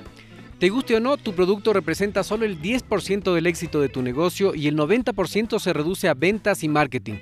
Te 0.58 0.70
guste 0.70 0.96
o 0.96 1.02
no, 1.02 1.18
tu 1.18 1.34
producto 1.34 1.74
representa 1.74 2.24
solo 2.24 2.46
el 2.46 2.62
10% 2.62 3.34
del 3.36 3.48
éxito 3.48 3.82
de 3.82 3.90
tu 3.90 4.02
negocio 4.02 4.56
y 4.56 4.70
el 4.70 4.78
90% 4.78 5.60
se 5.60 5.74
reduce 5.74 6.08
a 6.08 6.14
ventas 6.14 6.64
y 6.64 6.70
marketing. 6.70 7.16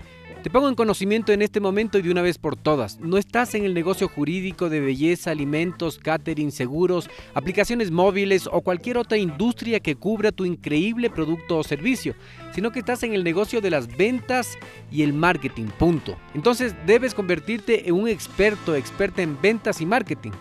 Te 0.44 0.51
pongo 0.51 0.70
en 0.70 0.75
conocimiento 0.75 1.34
en 1.34 1.41
este 1.41 1.60
momento 1.60 1.98
y 1.98 2.03
de 2.03 2.12
una 2.12 2.22
vez 2.22 2.38
por 2.38 2.56
todas. 2.56 3.00
No 3.00 3.17
estás 3.17 3.56
en 3.56 3.65
el 3.65 3.74
negocio 3.74 4.08
jurídico 4.08 4.70
de 4.70 4.79
belleza, 4.79 5.32
alimentos, 5.32 5.98
catering, 5.98 6.51
seguros, 6.51 7.10
aplicaciones 7.34 7.91
móviles 7.91 8.48
o 8.51 8.62
cualquier 8.62 8.98
otra 8.98 9.17
industria 9.17 9.79
que 9.79 9.96
cubra 9.96 10.32
tu 10.32 10.46
increíble 10.46 11.10
producto 11.10 11.58
o 11.58 11.63
servicio, 11.63 12.15
sino 12.53 12.72
que 12.72 12.79
estás 12.79 13.03
en 13.03 13.13
el 13.13 13.24
negocio 13.24 13.62
de 13.62 13.72
las 13.72 13.98
ventas 13.98 14.58
y 14.91 15.01
el 15.01 15.12
marketing, 15.12 15.65
punto. 15.77 16.17
Entonces 16.34 16.75
debes 16.86 17.13
convertirte 17.13 17.89
en 17.89 17.96
un 17.96 18.08
experto, 18.08 18.75
experta 18.75 19.24
en 19.24 19.41
ventas 19.41 19.82
y 19.82 19.86
marketing. 19.86 20.32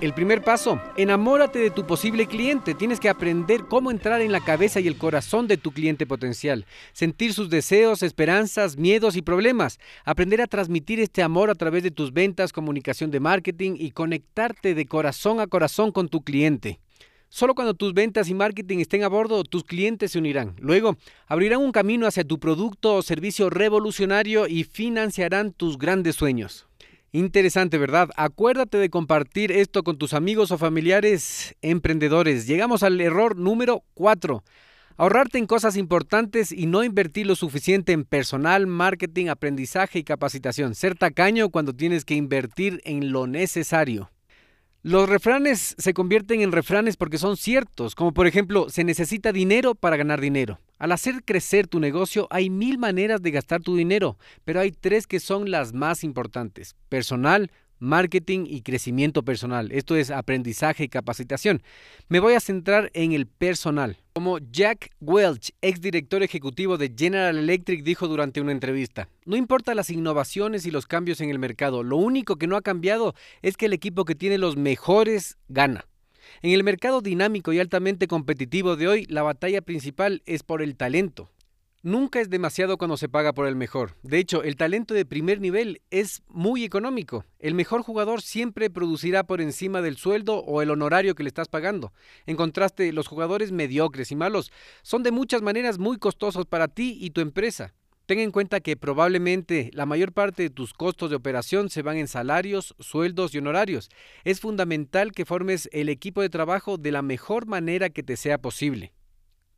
El 0.00 0.14
primer 0.14 0.42
paso, 0.42 0.80
enamórate 0.96 1.58
de 1.58 1.70
tu 1.70 1.86
posible 1.86 2.26
cliente. 2.26 2.72
Tienes 2.72 2.98
que 2.98 3.10
aprender 3.10 3.66
cómo 3.68 3.90
entrar 3.90 4.22
en 4.22 4.32
la 4.32 4.40
cabeza 4.40 4.80
y 4.80 4.88
el 4.88 4.96
corazón 4.96 5.46
de 5.46 5.58
tu 5.58 5.72
cliente 5.72 6.06
potencial, 6.06 6.64
sentir 6.94 7.34
sus 7.34 7.50
deseos, 7.50 8.02
esperanzas, 8.02 8.78
miedos 8.78 9.14
y 9.14 9.20
problemas, 9.20 9.78
aprender 10.06 10.40
a 10.40 10.46
transmitir 10.46 11.00
este 11.00 11.22
amor 11.22 11.50
a 11.50 11.54
través 11.54 11.82
de 11.82 11.90
tus 11.90 12.14
ventas, 12.14 12.54
comunicación 12.54 13.10
de 13.10 13.20
marketing 13.20 13.72
y 13.76 13.90
conectarte 13.90 14.74
de 14.74 14.86
corazón 14.86 15.38
a 15.38 15.46
corazón 15.46 15.92
con 15.92 16.08
tu 16.08 16.22
cliente. 16.22 16.80
Solo 17.28 17.54
cuando 17.54 17.74
tus 17.74 17.92
ventas 17.92 18.30
y 18.30 18.34
marketing 18.34 18.78
estén 18.78 19.04
a 19.04 19.08
bordo, 19.08 19.44
tus 19.44 19.64
clientes 19.64 20.12
se 20.12 20.18
unirán. 20.18 20.56
Luego, 20.60 20.96
abrirán 21.26 21.60
un 21.60 21.72
camino 21.72 22.06
hacia 22.06 22.24
tu 22.24 22.40
producto 22.40 22.94
o 22.94 23.02
servicio 23.02 23.50
revolucionario 23.50 24.48
y 24.48 24.64
financiarán 24.64 25.52
tus 25.52 25.76
grandes 25.76 26.16
sueños. 26.16 26.69
Interesante, 27.12 27.76
¿verdad? 27.76 28.10
Acuérdate 28.16 28.78
de 28.78 28.88
compartir 28.88 29.50
esto 29.50 29.82
con 29.82 29.98
tus 29.98 30.12
amigos 30.14 30.52
o 30.52 30.58
familiares 30.58 31.56
emprendedores. 31.60 32.46
Llegamos 32.46 32.84
al 32.84 33.00
error 33.00 33.36
número 33.36 33.82
4. 33.94 34.44
Ahorrarte 34.96 35.38
en 35.38 35.46
cosas 35.46 35.76
importantes 35.76 36.52
y 36.52 36.66
no 36.66 36.84
invertir 36.84 37.26
lo 37.26 37.34
suficiente 37.34 37.92
en 37.92 38.04
personal, 38.04 38.68
marketing, 38.68 39.26
aprendizaje 39.26 39.98
y 39.98 40.04
capacitación. 40.04 40.76
Ser 40.76 40.94
tacaño 40.94 41.48
cuando 41.48 41.74
tienes 41.74 42.04
que 42.04 42.14
invertir 42.14 42.80
en 42.84 43.10
lo 43.10 43.26
necesario. 43.26 44.10
Los 44.82 45.10
refranes 45.10 45.74
se 45.76 45.92
convierten 45.92 46.40
en 46.40 46.52
refranes 46.52 46.96
porque 46.96 47.18
son 47.18 47.36
ciertos, 47.36 47.94
como 47.94 48.14
por 48.14 48.26
ejemplo, 48.26 48.70
se 48.70 48.82
necesita 48.82 49.30
dinero 49.30 49.74
para 49.74 49.98
ganar 49.98 50.22
dinero. 50.22 50.58
Al 50.78 50.92
hacer 50.92 51.22
crecer 51.22 51.66
tu 51.66 51.80
negocio 51.80 52.26
hay 52.30 52.48
mil 52.48 52.78
maneras 52.78 53.20
de 53.20 53.30
gastar 53.30 53.60
tu 53.60 53.76
dinero, 53.76 54.16
pero 54.42 54.58
hay 54.58 54.72
tres 54.72 55.06
que 55.06 55.20
son 55.20 55.50
las 55.50 55.74
más 55.74 56.02
importantes. 56.02 56.76
Personal, 56.88 57.50
marketing 57.80 58.44
y 58.46 58.62
crecimiento 58.62 59.24
personal. 59.24 59.72
Esto 59.72 59.96
es 59.96 60.10
aprendizaje 60.10 60.84
y 60.84 60.88
capacitación. 60.88 61.62
Me 62.08 62.20
voy 62.20 62.34
a 62.34 62.40
centrar 62.40 62.90
en 62.94 63.12
el 63.12 63.26
personal. 63.26 63.96
Como 64.12 64.38
Jack 64.38 64.90
Welch, 65.00 65.52
exdirector 65.62 66.22
ejecutivo 66.22 66.78
de 66.78 66.92
General 66.96 67.36
Electric, 67.36 67.82
dijo 67.82 68.06
durante 68.06 68.40
una 68.40 68.52
entrevista, 68.52 69.08
no 69.24 69.36
importa 69.36 69.74
las 69.74 69.90
innovaciones 69.90 70.66
y 70.66 70.70
los 70.70 70.86
cambios 70.86 71.20
en 71.20 71.30
el 71.30 71.38
mercado, 71.38 71.82
lo 71.82 71.96
único 71.96 72.36
que 72.36 72.46
no 72.46 72.56
ha 72.56 72.62
cambiado 72.62 73.14
es 73.42 73.56
que 73.56 73.66
el 73.66 73.72
equipo 73.72 74.04
que 74.04 74.14
tiene 74.14 74.38
los 74.38 74.56
mejores 74.56 75.38
gana. 75.48 75.86
En 76.42 76.52
el 76.52 76.64
mercado 76.64 77.00
dinámico 77.00 77.52
y 77.52 77.58
altamente 77.58 78.06
competitivo 78.06 78.76
de 78.76 78.88
hoy, 78.88 79.06
la 79.08 79.22
batalla 79.22 79.62
principal 79.62 80.22
es 80.26 80.42
por 80.42 80.62
el 80.62 80.76
talento. 80.76 81.30
Nunca 81.82 82.20
es 82.20 82.28
demasiado 82.28 82.76
cuando 82.76 82.98
se 82.98 83.08
paga 83.08 83.32
por 83.32 83.46
el 83.46 83.56
mejor. 83.56 83.96
De 84.02 84.18
hecho, 84.18 84.42
el 84.42 84.56
talento 84.56 84.92
de 84.92 85.06
primer 85.06 85.40
nivel 85.40 85.80
es 85.90 86.22
muy 86.28 86.62
económico. 86.62 87.24
El 87.38 87.54
mejor 87.54 87.80
jugador 87.80 88.20
siempre 88.20 88.68
producirá 88.68 89.24
por 89.24 89.40
encima 89.40 89.80
del 89.80 89.96
sueldo 89.96 90.40
o 90.40 90.60
el 90.60 90.70
honorario 90.70 91.14
que 91.14 91.22
le 91.22 91.28
estás 91.28 91.48
pagando. 91.48 91.94
En 92.26 92.36
contraste, 92.36 92.92
los 92.92 93.08
jugadores 93.08 93.50
mediocres 93.50 94.12
y 94.12 94.16
malos 94.16 94.52
son 94.82 95.02
de 95.02 95.10
muchas 95.10 95.40
maneras 95.40 95.78
muy 95.78 95.96
costosos 95.96 96.44
para 96.44 96.68
ti 96.68 96.98
y 97.00 97.12
tu 97.12 97.22
empresa. 97.22 97.72
Ten 98.04 98.18
en 98.18 98.30
cuenta 98.30 98.60
que 98.60 98.76
probablemente 98.76 99.70
la 99.72 99.86
mayor 99.86 100.12
parte 100.12 100.42
de 100.42 100.50
tus 100.50 100.74
costos 100.74 101.08
de 101.08 101.16
operación 101.16 101.70
se 101.70 101.80
van 101.80 101.96
en 101.96 102.08
salarios, 102.08 102.74
sueldos 102.78 103.34
y 103.34 103.38
honorarios. 103.38 103.88
Es 104.24 104.40
fundamental 104.40 105.12
que 105.12 105.24
formes 105.24 105.66
el 105.72 105.88
equipo 105.88 106.20
de 106.20 106.28
trabajo 106.28 106.76
de 106.76 106.92
la 106.92 107.00
mejor 107.00 107.46
manera 107.46 107.88
que 107.88 108.02
te 108.02 108.18
sea 108.18 108.36
posible. 108.36 108.92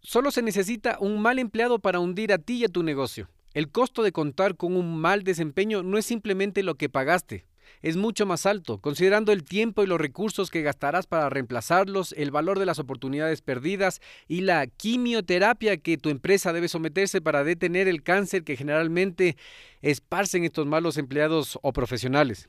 Solo 0.02 0.30
se 0.30 0.42
necesita 0.42 0.98
un 1.00 1.22
mal 1.22 1.38
empleado 1.38 1.78
para 1.78 2.00
hundir 2.00 2.32
a 2.32 2.38
ti 2.38 2.58
y 2.58 2.64
a 2.64 2.68
tu 2.68 2.82
negocio. 2.82 3.28
El 3.54 3.70
costo 3.70 4.02
de 4.02 4.12
contar 4.12 4.56
con 4.56 4.76
un 4.76 4.98
mal 4.98 5.22
desempeño 5.22 5.82
no 5.82 5.96
es 5.96 6.06
simplemente 6.06 6.62
lo 6.62 6.74
que 6.74 6.88
pagaste, 6.88 7.46
es 7.80 7.96
mucho 7.96 8.26
más 8.26 8.46
alto, 8.46 8.78
considerando 8.78 9.32
el 9.32 9.44
tiempo 9.44 9.82
y 9.82 9.86
los 9.86 10.00
recursos 10.00 10.50
que 10.50 10.62
gastarás 10.62 11.06
para 11.06 11.30
reemplazarlos, 11.30 12.12
el 12.16 12.30
valor 12.30 12.58
de 12.58 12.66
las 12.66 12.78
oportunidades 12.78 13.42
perdidas 13.42 14.00
y 14.28 14.42
la 14.42 14.66
quimioterapia 14.66 15.76
que 15.78 15.98
tu 15.98 16.10
empresa 16.10 16.52
debe 16.52 16.68
someterse 16.68 17.20
para 17.20 17.44
detener 17.44 17.88
el 17.88 18.02
cáncer 18.02 18.44
que 18.44 18.56
generalmente 18.56 19.36
esparcen 19.80 20.44
estos 20.44 20.66
malos 20.66 20.96
empleados 20.96 21.58
o 21.62 21.72
profesionales. 21.72 22.48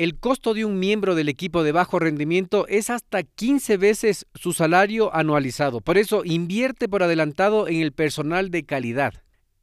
El 0.00 0.18
costo 0.18 0.54
de 0.54 0.64
un 0.64 0.78
miembro 0.78 1.14
del 1.14 1.28
equipo 1.28 1.62
de 1.62 1.72
bajo 1.72 1.98
rendimiento 1.98 2.66
es 2.68 2.88
hasta 2.88 3.22
15 3.22 3.76
veces 3.76 4.24
su 4.34 4.54
salario 4.54 5.14
anualizado. 5.14 5.82
Por 5.82 5.98
eso 5.98 6.22
invierte 6.24 6.88
por 6.88 7.02
adelantado 7.02 7.68
en 7.68 7.82
el 7.82 7.92
personal 7.92 8.50
de 8.50 8.64
calidad. 8.64 9.12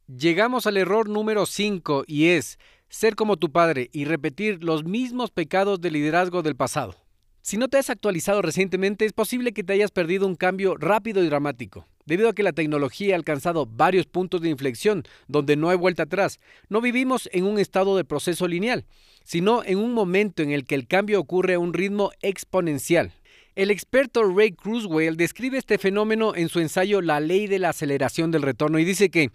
Llegamos 0.06 0.68
al 0.68 0.76
error 0.76 1.08
número 1.08 1.44
5 1.44 2.04
y 2.06 2.26
es 2.26 2.60
ser 2.88 3.16
como 3.16 3.36
tu 3.36 3.50
padre 3.50 3.90
y 3.92 4.04
repetir 4.04 4.62
los 4.62 4.84
mismos 4.84 5.32
pecados 5.32 5.80
de 5.80 5.90
liderazgo 5.90 6.42
del 6.42 6.54
pasado. 6.54 6.94
Si 7.42 7.56
no 7.56 7.66
te 7.66 7.78
has 7.78 7.90
actualizado 7.90 8.40
recientemente, 8.40 9.06
es 9.06 9.12
posible 9.12 9.52
que 9.52 9.64
te 9.64 9.72
hayas 9.72 9.90
perdido 9.90 10.24
un 10.24 10.36
cambio 10.36 10.76
rápido 10.76 11.24
y 11.24 11.26
dramático. 11.26 11.88
Debido 12.06 12.28
a 12.28 12.32
que 12.32 12.44
la 12.44 12.52
tecnología 12.52 13.14
ha 13.14 13.18
alcanzado 13.18 13.66
varios 13.66 14.06
puntos 14.06 14.40
de 14.40 14.50
inflexión 14.50 15.02
donde 15.26 15.56
no 15.56 15.68
hay 15.68 15.76
vuelta 15.76 16.04
atrás, 16.04 16.38
no 16.68 16.80
vivimos 16.80 17.28
en 17.32 17.44
un 17.44 17.58
estado 17.58 17.96
de 17.96 18.04
proceso 18.04 18.46
lineal, 18.46 18.86
sino 19.28 19.62
en 19.62 19.76
un 19.76 19.92
momento 19.92 20.42
en 20.42 20.52
el 20.52 20.64
que 20.64 20.74
el 20.74 20.86
cambio 20.86 21.20
ocurre 21.20 21.52
a 21.54 21.58
un 21.58 21.74
ritmo 21.74 22.12
exponencial. 22.22 23.12
El 23.56 23.70
experto 23.70 24.22
Ray 24.24 24.52
Kurzweil 24.52 25.18
describe 25.18 25.58
este 25.58 25.76
fenómeno 25.76 26.34
en 26.34 26.48
su 26.48 26.60
ensayo 26.60 27.02
La 27.02 27.20
ley 27.20 27.46
de 27.46 27.58
la 27.58 27.70
aceleración 27.70 28.30
del 28.30 28.40
retorno 28.40 28.78
y 28.78 28.86
dice 28.86 29.10
que 29.10 29.30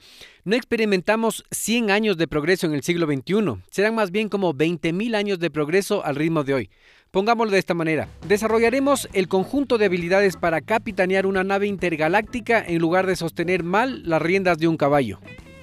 no 0.46 0.56
experimentamos 0.56 1.44
100 1.52 1.92
años 1.92 2.18
de 2.18 2.28
progreso 2.28 2.66
en 2.66 2.74
el 2.74 2.82
siglo 2.82 3.06
XXI, 3.06 3.62
serán 3.70 3.94
más 3.94 4.10
bien 4.10 4.30
como 4.30 4.56
20.000 4.56 5.16
años 5.16 5.38
de 5.38 5.52
progreso 5.52 6.04
al 6.04 6.16
ritmo 6.16 6.44
de 6.44 6.56
hoy. 6.56 6.70
Pongámoslo 7.12 7.52
de 7.52 7.60
esta 7.60 7.76
manera, 7.76 8.10
desarrollaremos 8.28 9.08
el 9.14 9.28
conjunto 9.28 9.78
de 9.78 9.86
habilidades 9.86 10.38
para 10.38 10.62
capitanear 10.62 11.28
una 11.28 11.44
nave 11.44 11.68
intergaláctica 11.68 12.66
en 12.66 12.80
lugar 12.80 13.06
de 13.06 13.16
sostener 13.16 13.62
mal 13.62 14.02
las 14.10 14.24
riendas 14.24 14.58
de 14.58 14.68
un 14.68 14.78
caballo. 14.78 15.20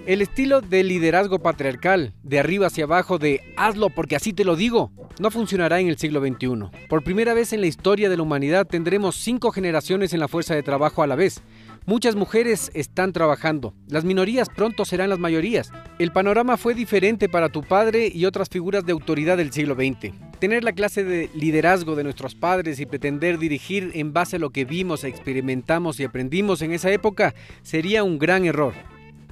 El 0.07 0.23
estilo 0.23 0.62
de 0.62 0.83
liderazgo 0.83 1.40
patriarcal, 1.40 2.14
de 2.23 2.38
arriba 2.38 2.69
hacia 2.69 2.85
abajo, 2.85 3.19
de 3.19 3.42
hazlo 3.57 3.90
porque 3.90 4.16
así 4.16 4.33
te 4.33 4.45
lo 4.45 4.57
digo, 4.57 4.90
no 5.21 5.30
funcionará 5.30 5.78
en 5.78 5.88
el 5.88 5.99
siglo 5.99 6.21
XXI. 6.21 6.87
Por 6.88 7.04
primera 7.04 7.35
vez 7.35 7.52
en 7.52 7.61
la 7.61 7.66
historia 7.66 8.09
de 8.09 8.16
la 8.16 8.23
humanidad 8.23 8.66
tendremos 8.66 9.16
cinco 9.16 9.52
generaciones 9.52 10.14
en 10.14 10.21
la 10.21 10.28
fuerza 10.28 10.54
de 10.54 10.62
trabajo 10.62 11.02
a 11.02 11.07
la 11.07 11.16
vez. 11.16 11.42
Muchas 11.85 12.16
mujeres 12.16 12.71
están 12.73 13.12
trabajando, 13.12 13.75
las 13.88 14.04
minorías 14.04 14.49
pronto 14.49 14.87
serán 14.87 15.11
las 15.11 15.19
mayorías. 15.19 15.71
El 15.99 16.12
panorama 16.12 16.57
fue 16.57 16.75
diferente 16.75 17.28
para 17.28 17.50
tu 17.50 17.62
padre 17.62 18.11
y 18.12 18.25
otras 18.25 18.49
figuras 18.49 18.87
de 18.87 18.92
autoridad 18.92 19.37
del 19.37 19.52
siglo 19.52 19.75
XX. 19.75 20.14
Tener 20.38 20.64
la 20.64 20.73
clase 20.73 21.04
de 21.04 21.28
liderazgo 21.35 21.95
de 21.95 22.04
nuestros 22.04 22.35
padres 22.35 22.80
y 22.80 22.87
pretender 22.87 23.38
dirigir 23.38 23.90
en 23.95 24.14
base 24.14 24.37
a 24.37 24.38
lo 24.38 24.50
que 24.50 24.64
vimos, 24.64 25.04
experimentamos 25.04 26.00
y 26.00 26.04
aprendimos 26.04 26.62
en 26.62 26.73
esa 26.73 26.90
época 26.90 27.35
sería 27.62 28.02
un 28.02 28.19
gran 28.19 28.47
error. 28.47 28.73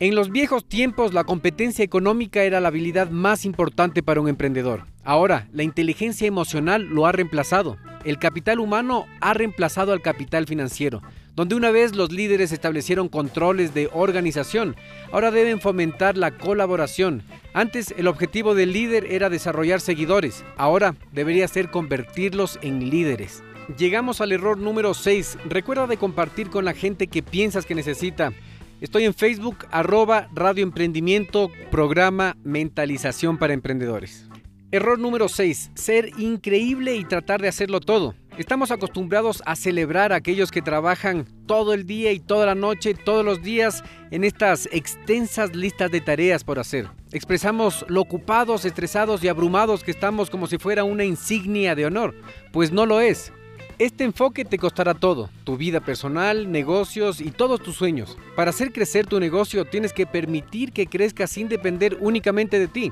En 0.00 0.14
los 0.14 0.31
viejos 0.31 0.64
tiempos 0.64 1.12
la 1.12 1.25
competencia 1.25 1.85
económica 1.85 2.45
era 2.45 2.61
la 2.61 2.69
habilidad 2.69 3.11
más 3.11 3.45
importante 3.45 4.00
para 4.00 4.21
un 4.21 4.28
emprendedor. 4.28 4.85
Ahora, 5.02 5.49
la 5.52 5.64
inteligencia 5.64 6.28
emocional 6.28 6.85
lo 6.85 7.07
ha 7.07 7.11
reemplazado. 7.11 7.78
El 8.05 8.21
capital 8.21 8.61
humano 8.61 9.07
ha 9.21 9.35
reemplazado 9.35 9.93
al 9.93 10.00
capital 10.00 10.47
financiero. 10.47 11.02
Donde 11.35 11.57
una 11.57 11.73
vez 11.73 11.97
los 11.97 12.12
líderes 12.12 12.52
establecieron 12.52 13.09
controles 13.09 13.75
de 13.75 13.90
organización, 13.93 14.76
ahora 15.11 15.33
deben 15.33 15.61
fomentar 15.61 16.17
la 16.17 16.31
colaboración. 16.31 17.25
Antes 17.52 17.93
el 17.97 18.07
objetivo 18.07 18.55
del 18.55 18.73
líder 18.73 19.05
era 19.11 19.28
desarrollar 19.31 19.81
seguidores, 19.81 20.45
ahora 20.57 20.95
debería 21.11 21.49
ser 21.49 21.71
convertirlos 21.73 22.61
en 22.62 22.88
líderes. 22.88 23.43
Llegamos 23.76 24.21
al 24.21 24.33
error 24.33 24.57
número 24.57 24.95
6. 24.95 25.38
Recuerda 25.45 25.87
de 25.87 25.99
compartir 25.99 26.49
con 26.49 26.64
la 26.64 26.73
gente 26.73 27.07
que 27.07 27.23
piensas 27.23 27.67
que 27.67 27.75
necesita. 27.75 28.33
Estoy 28.81 29.07
en 29.07 29.15
Facebook, 29.15 29.67
arroba 29.73 30.29
Radio 30.33 30.63
Emprendimiento, 30.63 31.51
programa 31.69 32.37
Mentalización 32.45 33.37
para 33.37 33.53
Emprendedores. 33.53 34.29
Error 34.71 35.01
número 35.01 35.29
6. 35.29 35.73
Ser 35.75 36.11
increíble 36.17 36.95
y 36.95 37.05
tratar 37.05 37.43
de 37.43 37.49
hacerlo 37.49 37.81
todo. 37.81 38.15
Estamos 38.37 38.71
acostumbrados 38.71 39.43
a 39.47 39.57
celebrar 39.57 40.13
a 40.13 40.17
aquellos 40.17 40.53
que 40.53 40.63
trabajan 40.63 41.27
todo 41.47 41.75
el 41.75 41.87
día 41.87 42.13
y 42.13 42.21
toda 42.21 42.47
la 42.47 42.55
noche, 42.55 42.95
todos 42.95 43.25
los 43.25 43.43
días, 43.43 43.83
en 44.13 44.23
estas 44.23 44.69
extensas 44.71 45.57
listas 45.57 45.91
de 45.91 46.01
tareas 46.01 46.45
por 46.45 46.61
hacer. 46.61 46.89
Expresamos 47.11 47.85
lo 47.89 48.01
ocupados, 48.03 48.65
estresados 48.65 49.25
y 49.25 49.29
abrumados 49.29 49.83
que 49.83 49.91
estamos 49.91 50.31
como 50.31 50.47
si 50.47 50.59
fuera 50.59 50.85
una 50.85 51.05
insignia 51.05 51.75
de 51.75 51.87
honor, 51.87 52.15
pues 52.53 52.71
no 52.71 52.87
lo 52.87 53.01
es. 53.01 53.33
Este 53.79 54.03
enfoque 54.03 54.45
te 54.45 54.59
costará 54.59 54.95
todo, 54.95 55.31
tu 55.45 55.57
vida 55.57 55.79
personal, 55.79 56.51
negocios 56.51 57.21
y 57.21 57.31
todos 57.31 57.63
tus 57.63 57.77
sueños. 57.77 58.19
Para 58.35 58.51
hacer 58.51 58.73
crecer 58.73 59.07
tu 59.07 59.21
negocio 59.21 59.67
tienes 59.67 59.93
que 59.93 60.05
permitir 60.05 60.73
que 60.73 60.89
crezca 60.89 61.29
sin 61.29 61.49
depender 61.49 61.97
únicamente 62.01 62.59
de 62.59 62.67
ti. 62.67 62.91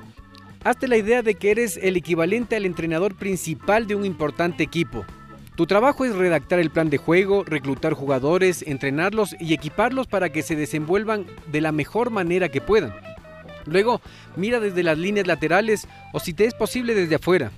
Hazte 0.63 0.87
la 0.87 0.97
idea 0.97 1.23
de 1.23 1.35
que 1.35 1.51
eres 1.51 1.77
el 1.77 1.97
equivalente 1.97 2.55
al 2.55 2.67
entrenador 2.67 3.17
principal 3.17 3.89
de 3.89 3.97
un 3.97 4.05
importante 4.05 4.63
equipo. 4.63 5.05
Tu 5.57 5.67
trabajo 5.67 6.05
es 6.05 6.15
redactar 6.15 6.61
el 6.61 6.71
plan 6.71 6.89
de 6.89 6.99
juego, 6.99 7.43
reclutar 7.43 7.93
jugadores, 7.93 8.63
entrenarlos 8.63 9.35
y 9.41 9.55
equiparlos 9.55 10.07
para 10.07 10.31
que 10.31 10.45
se 10.45 10.55
desenvuelvan 10.55 11.27
de 11.51 11.63
la 11.63 11.73
mejor 11.73 12.11
manera 12.11 12.49
que 12.49 12.61
puedan. 12.61 12.95
Luego, 13.65 14.01
mira 14.37 14.61
desde 14.61 14.85
las 14.85 14.99
líneas 14.99 15.27
laterales 15.27 15.89
o 16.13 16.21
si 16.21 16.33
te 16.33 16.45
es 16.45 16.55
posible 16.55 16.95
desde 16.95 17.17
afuera. 17.17 17.51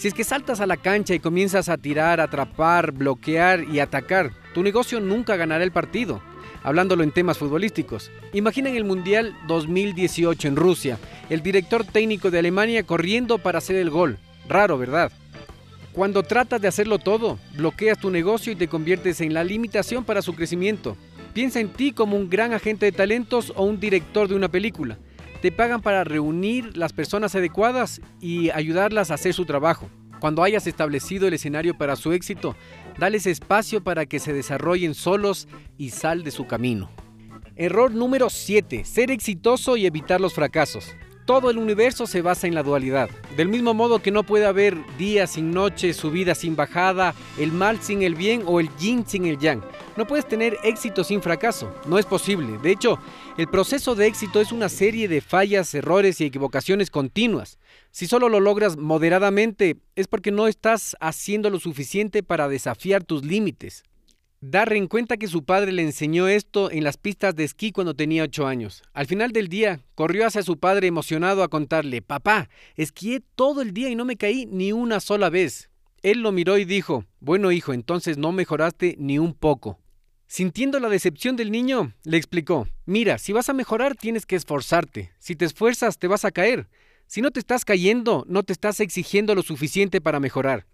Si 0.00 0.08
es 0.08 0.14
que 0.14 0.24
saltas 0.24 0.62
a 0.62 0.66
la 0.66 0.78
cancha 0.78 1.12
y 1.12 1.20
comienzas 1.20 1.68
a 1.68 1.76
tirar, 1.76 2.22
atrapar, 2.22 2.90
bloquear 2.90 3.64
y 3.64 3.80
atacar, 3.80 4.32
tu 4.54 4.62
negocio 4.62 4.98
nunca 4.98 5.36
ganará 5.36 5.62
el 5.62 5.72
partido. 5.72 6.22
Hablándolo 6.62 7.02
en 7.02 7.12
temas 7.12 7.36
futbolísticos. 7.36 8.10
Imaginen 8.32 8.76
el 8.76 8.84
Mundial 8.84 9.36
2018 9.46 10.48
en 10.48 10.56
Rusia, 10.56 10.98
el 11.28 11.42
director 11.42 11.84
técnico 11.84 12.30
de 12.30 12.38
Alemania 12.38 12.82
corriendo 12.86 13.36
para 13.36 13.58
hacer 13.58 13.76
el 13.76 13.90
gol. 13.90 14.16
Raro, 14.48 14.78
¿verdad? 14.78 15.12
Cuando 15.92 16.22
tratas 16.22 16.62
de 16.62 16.68
hacerlo 16.68 16.98
todo, 16.98 17.38
bloqueas 17.54 17.98
tu 17.98 18.08
negocio 18.08 18.54
y 18.54 18.56
te 18.56 18.68
conviertes 18.68 19.20
en 19.20 19.34
la 19.34 19.44
limitación 19.44 20.04
para 20.04 20.22
su 20.22 20.34
crecimiento. 20.34 20.96
Piensa 21.34 21.60
en 21.60 21.68
ti 21.68 21.92
como 21.92 22.16
un 22.16 22.30
gran 22.30 22.54
agente 22.54 22.86
de 22.86 22.92
talentos 22.92 23.52
o 23.54 23.64
un 23.64 23.78
director 23.78 24.28
de 24.28 24.34
una 24.34 24.48
película. 24.48 24.96
Te 25.40 25.50
pagan 25.50 25.80
para 25.80 26.04
reunir 26.04 26.76
las 26.76 26.92
personas 26.92 27.34
adecuadas 27.34 28.02
y 28.20 28.50
ayudarlas 28.50 29.10
a 29.10 29.14
hacer 29.14 29.32
su 29.32 29.46
trabajo. 29.46 29.88
Cuando 30.20 30.42
hayas 30.42 30.66
establecido 30.66 31.26
el 31.26 31.34
escenario 31.34 31.78
para 31.78 31.96
su 31.96 32.12
éxito, 32.12 32.54
dales 32.98 33.26
espacio 33.26 33.82
para 33.82 34.04
que 34.04 34.18
se 34.18 34.34
desarrollen 34.34 34.94
solos 34.94 35.48
y 35.78 35.90
sal 35.90 36.24
de 36.24 36.30
su 36.30 36.46
camino. 36.46 36.90
Error 37.56 37.90
número 37.90 38.28
7. 38.28 38.84
Ser 38.84 39.10
exitoso 39.10 39.78
y 39.78 39.86
evitar 39.86 40.20
los 40.20 40.34
fracasos. 40.34 40.94
Todo 41.30 41.48
el 41.48 41.58
universo 41.58 42.08
se 42.08 42.22
basa 42.22 42.48
en 42.48 42.56
la 42.56 42.64
dualidad. 42.64 43.08
Del 43.36 43.46
mismo 43.46 43.72
modo 43.72 44.02
que 44.02 44.10
no 44.10 44.24
puede 44.24 44.46
haber 44.46 44.76
día 44.96 45.28
sin 45.28 45.52
noche, 45.52 45.94
subida 45.94 46.34
sin 46.34 46.56
bajada, 46.56 47.14
el 47.38 47.52
mal 47.52 47.80
sin 47.80 48.02
el 48.02 48.16
bien 48.16 48.42
o 48.46 48.58
el 48.58 48.68
yin 48.78 49.06
sin 49.06 49.26
el 49.26 49.38
yang. 49.38 49.62
No 49.96 50.08
puedes 50.08 50.26
tener 50.26 50.56
éxito 50.64 51.04
sin 51.04 51.22
fracaso. 51.22 51.72
No 51.86 52.00
es 52.00 52.04
posible. 52.04 52.58
De 52.58 52.72
hecho, 52.72 52.98
el 53.38 53.46
proceso 53.46 53.94
de 53.94 54.08
éxito 54.08 54.40
es 54.40 54.50
una 54.50 54.68
serie 54.68 55.06
de 55.06 55.20
fallas, 55.20 55.72
errores 55.72 56.20
y 56.20 56.24
equivocaciones 56.24 56.90
continuas. 56.90 57.60
Si 57.92 58.08
solo 58.08 58.28
lo 58.28 58.40
logras 58.40 58.76
moderadamente, 58.76 59.76
es 59.94 60.08
porque 60.08 60.32
no 60.32 60.48
estás 60.48 60.96
haciendo 60.98 61.48
lo 61.48 61.60
suficiente 61.60 62.24
para 62.24 62.48
desafiar 62.48 63.04
tus 63.04 63.24
límites. 63.24 63.84
Darren 64.42 64.86
cuenta 64.86 65.18
que 65.18 65.28
su 65.28 65.44
padre 65.44 65.70
le 65.70 65.82
enseñó 65.82 66.26
esto 66.26 66.70
en 66.70 66.82
las 66.82 66.96
pistas 66.96 67.36
de 67.36 67.44
esquí 67.44 67.72
cuando 67.72 67.92
tenía 67.92 68.22
8 68.22 68.46
años. 68.46 68.82
Al 68.94 69.06
final 69.06 69.32
del 69.32 69.48
día, 69.48 69.80
corrió 69.94 70.26
hacia 70.26 70.42
su 70.42 70.58
padre 70.58 70.86
emocionado 70.86 71.42
a 71.42 71.48
contarle, 71.48 72.00
papá, 72.00 72.48
esquié 72.74 73.20
todo 73.34 73.60
el 73.60 73.74
día 73.74 73.90
y 73.90 73.96
no 73.96 74.06
me 74.06 74.16
caí 74.16 74.46
ni 74.46 74.72
una 74.72 75.00
sola 75.00 75.28
vez. 75.28 75.68
Él 76.00 76.22
lo 76.22 76.32
miró 76.32 76.56
y 76.56 76.64
dijo, 76.64 77.04
bueno 77.20 77.52
hijo, 77.52 77.74
entonces 77.74 78.16
no 78.16 78.32
mejoraste 78.32 78.96
ni 78.98 79.18
un 79.18 79.34
poco. 79.34 79.78
Sintiendo 80.26 80.80
la 80.80 80.88
decepción 80.88 81.36
del 81.36 81.50
niño, 81.50 81.92
le 82.04 82.16
explicó, 82.16 82.66
mira, 82.86 83.18
si 83.18 83.34
vas 83.34 83.50
a 83.50 83.52
mejorar 83.52 83.94
tienes 83.94 84.24
que 84.24 84.36
esforzarte. 84.36 85.12
Si 85.18 85.36
te 85.36 85.44
esfuerzas, 85.44 85.98
te 85.98 86.06
vas 86.08 86.24
a 86.24 86.30
caer. 86.30 86.66
Si 87.06 87.20
no 87.20 87.30
te 87.30 87.40
estás 87.40 87.66
cayendo, 87.66 88.24
no 88.26 88.42
te 88.42 88.54
estás 88.54 88.80
exigiendo 88.80 89.34
lo 89.34 89.42
suficiente 89.42 90.00
para 90.00 90.18
mejorar. 90.18 90.64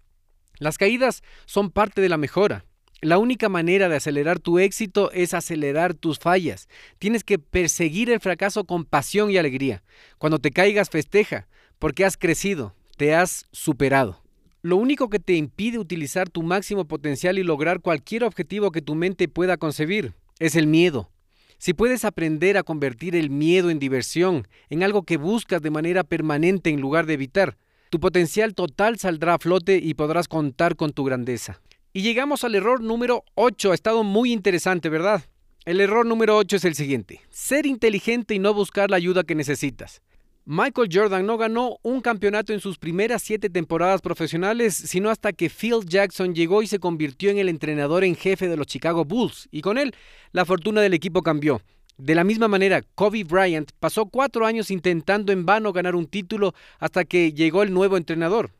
Las 0.57 0.77
caídas 0.77 1.21
son 1.45 1.69
parte 1.69 1.99
de 1.99 2.07
la 2.07 2.17
mejora. 2.17 2.63
La 3.01 3.19
única 3.19 3.47
manera 3.47 3.89
de 3.89 3.95
acelerar 3.95 4.39
tu 4.39 4.57
éxito 4.57 5.11
es 5.11 5.35
acelerar 5.35 5.93
tus 5.93 6.17
fallas. 6.17 6.67
Tienes 6.97 7.23
que 7.23 7.37
perseguir 7.37 8.09
el 8.09 8.19
fracaso 8.19 8.63
con 8.63 8.85
pasión 8.85 9.29
y 9.29 9.37
alegría. 9.37 9.83
Cuando 10.17 10.39
te 10.39 10.49
caigas, 10.49 10.89
festeja, 10.89 11.47
porque 11.77 12.05
has 12.05 12.17
crecido, 12.17 12.73
te 12.97 13.13
has 13.13 13.45
superado. 13.51 14.23
Lo 14.63 14.77
único 14.77 15.09
que 15.09 15.19
te 15.19 15.33
impide 15.33 15.77
utilizar 15.77 16.27
tu 16.27 16.41
máximo 16.41 16.85
potencial 16.85 17.37
y 17.37 17.43
lograr 17.43 17.81
cualquier 17.81 18.23
objetivo 18.23 18.71
que 18.71 18.81
tu 18.81 18.95
mente 18.95 19.27
pueda 19.27 19.57
concebir 19.57 20.15
es 20.39 20.55
el 20.55 20.65
miedo. 20.65 21.11
Si 21.59 21.73
puedes 21.73 22.03
aprender 22.03 22.57
a 22.57 22.63
convertir 22.63 23.15
el 23.15 23.29
miedo 23.29 23.69
en 23.69 23.77
diversión, 23.77 24.47
en 24.69 24.81
algo 24.81 25.03
que 25.03 25.17
buscas 25.17 25.61
de 25.61 25.69
manera 25.69 26.03
permanente 26.03 26.71
en 26.71 26.81
lugar 26.81 27.05
de 27.05 27.13
evitar, 27.13 27.57
tu 27.91 27.99
potencial 27.99 28.55
total 28.55 28.97
saldrá 28.97 29.35
a 29.35 29.39
flote 29.39 29.77
y 29.77 29.93
podrás 29.93 30.27
contar 30.27 30.75
con 30.75 30.93
tu 30.93 31.03
grandeza. 31.03 31.61
Y 31.97 32.03
llegamos 32.03 32.43
al 32.43 32.53
error 32.53 32.79
número 32.79 33.23
8. 33.33 33.71
Ha 33.71 33.73
estado 33.73 34.03
muy 34.03 34.31
interesante, 34.31 34.87
¿verdad? 34.87 35.23
El 35.65 35.81
error 35.81 36.05
número 36.05 36.37
8 36.37 36.57
es 36.57 36.65
el 36.65 36.75
siguiente. 36.75 37.21
Ser 37.31 37.65
inteligente 37.65 38.35
y 38.35 38.39
no 38.39 38.53
buscar 38.53 38.91
la 38.91 38.97
ayuda 38.97 39.23
que 39.23 39.33
necesitas. 39.33 40.03
Michael 40.45 40.89
Jordan 40.93 41.25
no 41.25 41.39
ganó 41.39 41.79
un 41.81 42.01
campeonato 42.01 42.53
en 42.53 42.59
sus 42.59 42.77
primeras 42.77 43.23
siete 43.23 43.49
temporadas 43.49 44.01
profesionales, 44.01 44.75
sino 44.75 45.09
hasta 45.09 45.33
que 45.33 45.49
Phil 45.49 45.87
Jackson 45.87 46.35
llegó 46.35 46.61
y 46.61 46.67
se 46.67 46.77
convirtió 46.77 47.31
en 47.31 47.39
el 47.39 47.49
entrenador 47.49 48.03
en 48.03 48.15
jefe 48.15 48.47
de 48.47 48.57
los 48.57 48.67
Chicago 48.67 49.03
Bulls, 49.03 49.47
y 49.49 49.61
con 49.61 49.79
él 49.79 49.95
la 50.33 50.45
fortuna 50.45 50.81
del 50.81 50.93
equipo 50.93 51.23
cambió. 51.23 51.63
De 51.97 52.13
la 52.13 52.23
misma 52.23 52.47
manera, 52.47 52.83
Kobe 52.93 53.23
Bryant 53.23 53.71
pasó 53.79 54.05
cuatro 54.05 54.45
años 54.45 54.69
intentando 54.69 55.31
en 55.31 55.47
vano 55.47 55.73
ganar 55.73 55.95
un 55.95 56.05
título 56.05 56.53
hasta 56.77 57.05
que 57.05 57.33
llegó 57.33 57.63
el 57.63 57.73
nuevo 57.73 57.97
entrenador. 57.97 58.51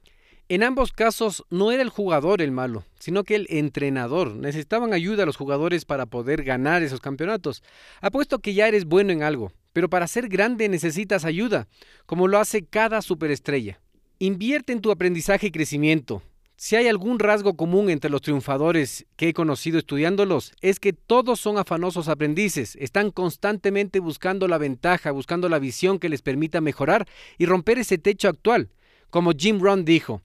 En 0.50 0.64
ambos 0.64 0.94
casos 0.94 1.44
no 1.50 1.74
era 1.74 1.84
el 1.84 1.90
jugador 1.90 2.42
el 2.42 2.54
malo, 2.54 2.86
sino 3.00 3.26
que 3.26 3.36
el 3.36 3.48
entrenador. 3.50 4.34
Necesitaban 4.34 4.94
ayuda 4.94 5.24
a 5.24 5.26
los 5.26 5.36
jugadores 5.36 5.84
para 5.84 6.06
poder 6.06 6.44
ganar 6.44 6.84
esos 6.84 7.02
campeonatos. 7.02 7.64
Apuesto 8.00 8.40
que 8.40 8.54
ya 8.54 8.66
eres 8.66 8.86
bueno 8.86 9.12
en 9.12 9.24
algo, 9.24 9.52
pero 9.74 9.90
para 9.90 10.08
ser 10.08 10.30
grande 10.30 10.70
necesitas 10.70 11.26
ayuda, 11.26 11.68
como 12.06 12.30
lo 12.30 12.40
hace 12.40 12.64
cada 12.64 13.02
superestrella. 13.02 13.82
Invierte 14.20 14.72
en 14.72 14.80
tu 14.80 14.90
aprendizaje 14.90 15.48
y 15.48 15.52
crecimiento. 15.52 16.22
Si 16.56 16.78
hay 16.78 16.88
algún 16.88 17.20
rasgo 17.20 17.58
común 17.58 17.90
entre 17.90 18.10
los 18.10 18.22
triunfadores 18.22 19.06
que 19.18 19.28
he 19.28 19.34
conocido 19.34 19.78
estudiándolos, 19.78 20.54
es 20.62 20.80
que 20.80 20.94
todos 20.94 21.42
son 21.42 21.58
afanosos 21.58 22.08
aprendices, 22.08 22.78
están 22.78 23.12
constantemente 23.12 24.00
buscando 24.00 24.48
la 24.48 24.58
ventaja, 24.58 25.12
buscando 25.12 25.50
la 25.50 25.60
visión 25.60 26.00
que 26.00 26.08
les 26.08 26.22
permita 26.22 26.62
mejorar 26.62 27.06
y 27.38 27.46
romper 27.48 27.80
ese 27.80 27.98
techo 27.98 28.30
actual. 28.30 28.70
Como 29.10 29.34
Jim 29.34 29.60
Rohn 29.60 29.86
dijo, 29.86 30.22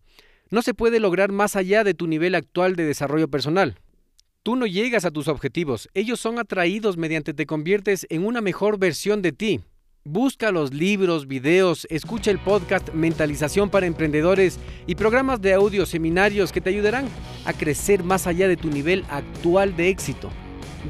no 0.53 0.63
se 0.63 0.75
puede 0.75 1.01
lograr 1.01 1.33
más 1.33 1.57
allá 1.57 1.83
de 1.83 1.95
tu 1.95 2.07
nivel 2.07 2.35
actual 2.37 2.77
de 2.77 2.85
desarrollo 2.85 3.27
personal. 3.29 3.79
Tú 4.43 4.55
no 4.55 4.67
llegas 4.67 5.05
a 5.07 5.11
tus 5.11 5.27
objetivos, 5.27 5.89
ellos 5.95 6.21
son 6.21 6.39
atraídos 6.39 6.97
mediante 6.97 7.33
te 7.33 7.47
conviertes 7.47 8.07
en 8.11 8.27
una 8.27 8.43
mejor 8.43 8.79
versión 8.79 9.23
de 9.23 9.33
ti. 9.33 9.61
Busca 10.05 10.51
los 10.53 10.75
libros, 10.75 11.27
videos, 11.27 11.87
escucha 11.89 12.31
el 12.31 12.39
podcast 12.39 12.93
Mentalización 12.93 13.71
para 13.71 13.87
Emprendedores 13.87 14.59
y 14.87 14.97
programas 14.97 15.41
de 15.41 15.55
audio, 15.55 15.87
seminarios 15.87 16.53
que 16.53 16.61
te 16.61 16.71
ayudarán 16.71 17.09
a 17.47 17.53
crecer 17.55 18.05
más 18.05 18.27
allá 18.27 18.47
de 18.47 18.57
tu 18.59 18.69
nivel 18.69 19.07
actual 19.09 19.75
de 19.75 19.89
éxito. 19.89 20.29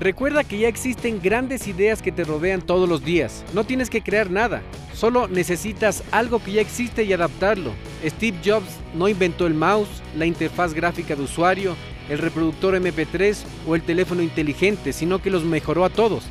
Recuerda 0.01 0.43
que 0.43 0.59
ya 0.59 0.69
existen 0.69 1.21
grandes 1.23 1.69
ideas 1.69 2.01
que 2.01 2.13
te 2.13 2.25
rodean 2.25 2.63
todos 2.63 2.89
los 2.89 3.05
días. 3.05 3.45
No 3.53 3.65
tienes 3.65 3.91
que 3.91 4.03
crear 4.03 4.31
nada, 4.31 4.63
solo 4.95 5.29
necesitas 5.29 6.03
algo 6.11 6.43
que 6.43 6.53
ya 6.53 6.63
existe 6.63 7.05
y 7.05 7.13
adaptarlo. 7.13 7.73
Steve 8.03 8.39
Jobs 8.43 8.79
no 8.95 9.09
inventó 9.09 9.47
el 9.47 9.55
mouse, 9.55 10.03
la 10.17 10.25
interfaz 10.25 10.73
gráfica 10.73 11.15
de 11.15 11.23
usuario, 11.23 11.77
el 12.09 12.19
reproductor 12.19 12.75
MP3 12.75 13.37
o 13.67 13.75
el 13.75 13.83
teléfono 13.83 14.23
inteligente, 14.23 14.95
sino 14.95 15.21
que 15.21 15.31
los 15.31 15.45
mejoró 15.45 15.85
a 15.85 15.91
todos. 15.91 16.25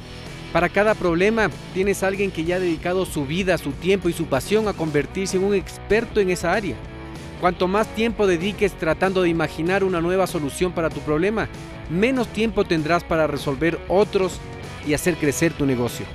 Para 0.51 0.67
cada 0.67 0.95
problema 0.95 1.49
tienes 1.73 2.01
alguien 2.01 2.31
que 2.31 2.43
ya 2.43 2.55
ha 2.55 2.59
dedicado 2.59 3.05
su 3.05 3.25
vida, 3.25 3.57
su 3.59 3.71
tiempo 3.71 4.09
y 4.09 4.13
su 4.13 4.25
pasión 4.25 4.67
a 4.67 4.73
convertirse 4.73 5.37
en 5.37 5.43
un 5.43 5.53
experto 5.53 6.19
en 6.19 6.31
esa 6.31 6.51
área. 6.51 6.75
Cuanto 7.41 7.67
más 7.67 7.87
tiempo 7.95 8.27
dediques 8.27 8.71
tratando 8.73 9.23
de 9.23 9.29
imaginar 9.29 9.83
una 9.83 9.99
nueva 9.99 10.27
solución 10.27 10.73
para 10.73 10.91
tu 10.91 10.99
problema, 10.99 11.49
menos 11.89 12.27
tiempo 12.27 12.65
tendrás 12.65 13.03
para 13.03 13.25
resolver 13.25 13.79
otros 13.87 14.39
y 14.87 14.93
hacer 14.93 15.15
crecer 15.15 15.51
tu 15.51 15.65
negocio. 15.65 16.05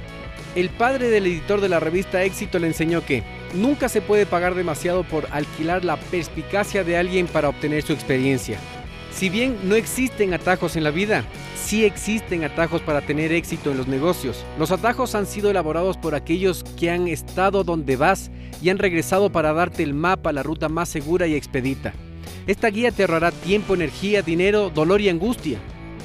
El 0.55 0.71
padre 0.71 1.11
del 1.11 1.27
editor 1.27 1.61
de 1.61 1.69
la 1.69 1.81
revista 1.81 2.23
Éxito 2.23 2.61
le 2.61 2.69
enseñó 2.69 3.05
que 3.05 3.25
nunca 3.55 3.89
se 3.89 4.03
puede 4.03 4.25
pagar 4.25 4.55
demasiado 4.55 5.03
por 5.03 5.27
alquilar 5.33 5.85
la 5.85 5.97
perspicacia 5.97 6.85
de 6.85 6.97
alguien 6.97 7.27
para 7.27 7.49
obtener 7.49 7.83
su 7.83 7.93
experiencia. 7.93 8.61
Si 9.13 9.29
bien 9.29 9.57
no 9.65 9.75
existen 9.75 10.33
atajos 10.33 10.77
en 10.77 10.85
la 10.85 10.91
vida, 10.91 11.25
sí 11.57 11.85
existen 11.85 12.45
atajos 12.45 12.83
para 12.83 13.01
tener 13.01 13.33
éxito 13.33 13.73
en 13.73 13.79
los 13.79 13.89
negocios. 13.89 14.45
Los 14.61 14.71
atajos 14.71 15.17
han 15.17 15.27
sido 15.27 15.51
elaborados 15.51 15.97
por 15.97 16.15
aquellos 16.15 16.63
que 16.79 16.91
han 16.91 17.09
estado 17.09 17.65
donde 17.65 17.97
vas 17.97 18.31
y 18.63 18.71
han 18.71 18.79
regresado 18.79 19.31
para 19.31 19.53
darte 19.53 19.83
el 19.83 19.95
mapa, 19.95 20.33
la 20.33 20.43
ruta 20.43 20.69
más 20.69 20.89
segura 20.89 21.27
y 21.27 21.35
expedita. 21.35 21.93
Esta 22.47 22.69
guía 22.69 22.93
te 22.93 23.03
ahorrará 23.03 23.33
tiempo, 23.33 23.75
energía, 23.75 24.23
dinero, 24.23 24.71
dolor 24.71 25.01
y 25.01 25.09
angustia. 25.09 25.59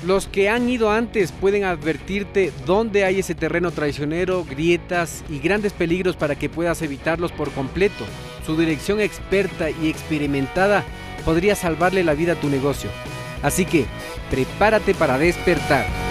Los 0.06 0.26
que 0.26 0.50
han 0.50 0.68
ido 0.68 0.90
antes 0.90 1.32
pueden 1.32 1.64
advertirte 1.64 2.52
dónde 2.66 3.06
hay 3.06 3.20
ese 3.20 3.36
terreno 3.36 3.70
traicionero, 3.70 4.44
grietas 4.44 5.24
y 5.30 5.38
grandes 5.38 5.74
peligros 5.74 6.16
para 6.16 6.36
que 6.36 6.50
puedas 6.50 6.82
evitarlos 6.82 7.32
por 7.32 7.52
completo. 7.52 8.04
Su 8.46 8.58
dirección 8.58 9.00
experta 9.00 9.70
y 9.70 9.90
experimentada 9.90 10.84
podría 11.24 11.56
salvarle 11.56 12.04
la 12.04 12.16
vida 12.16 12.34
a 12.34 12.40
tu 12.40 12.50
negocio. 12.50 12.90
Así 13.44 13.66
que 13.66 13.86
prepárate 14.32 14.96
para 14.96 15.20
despertar. 15.20 16.11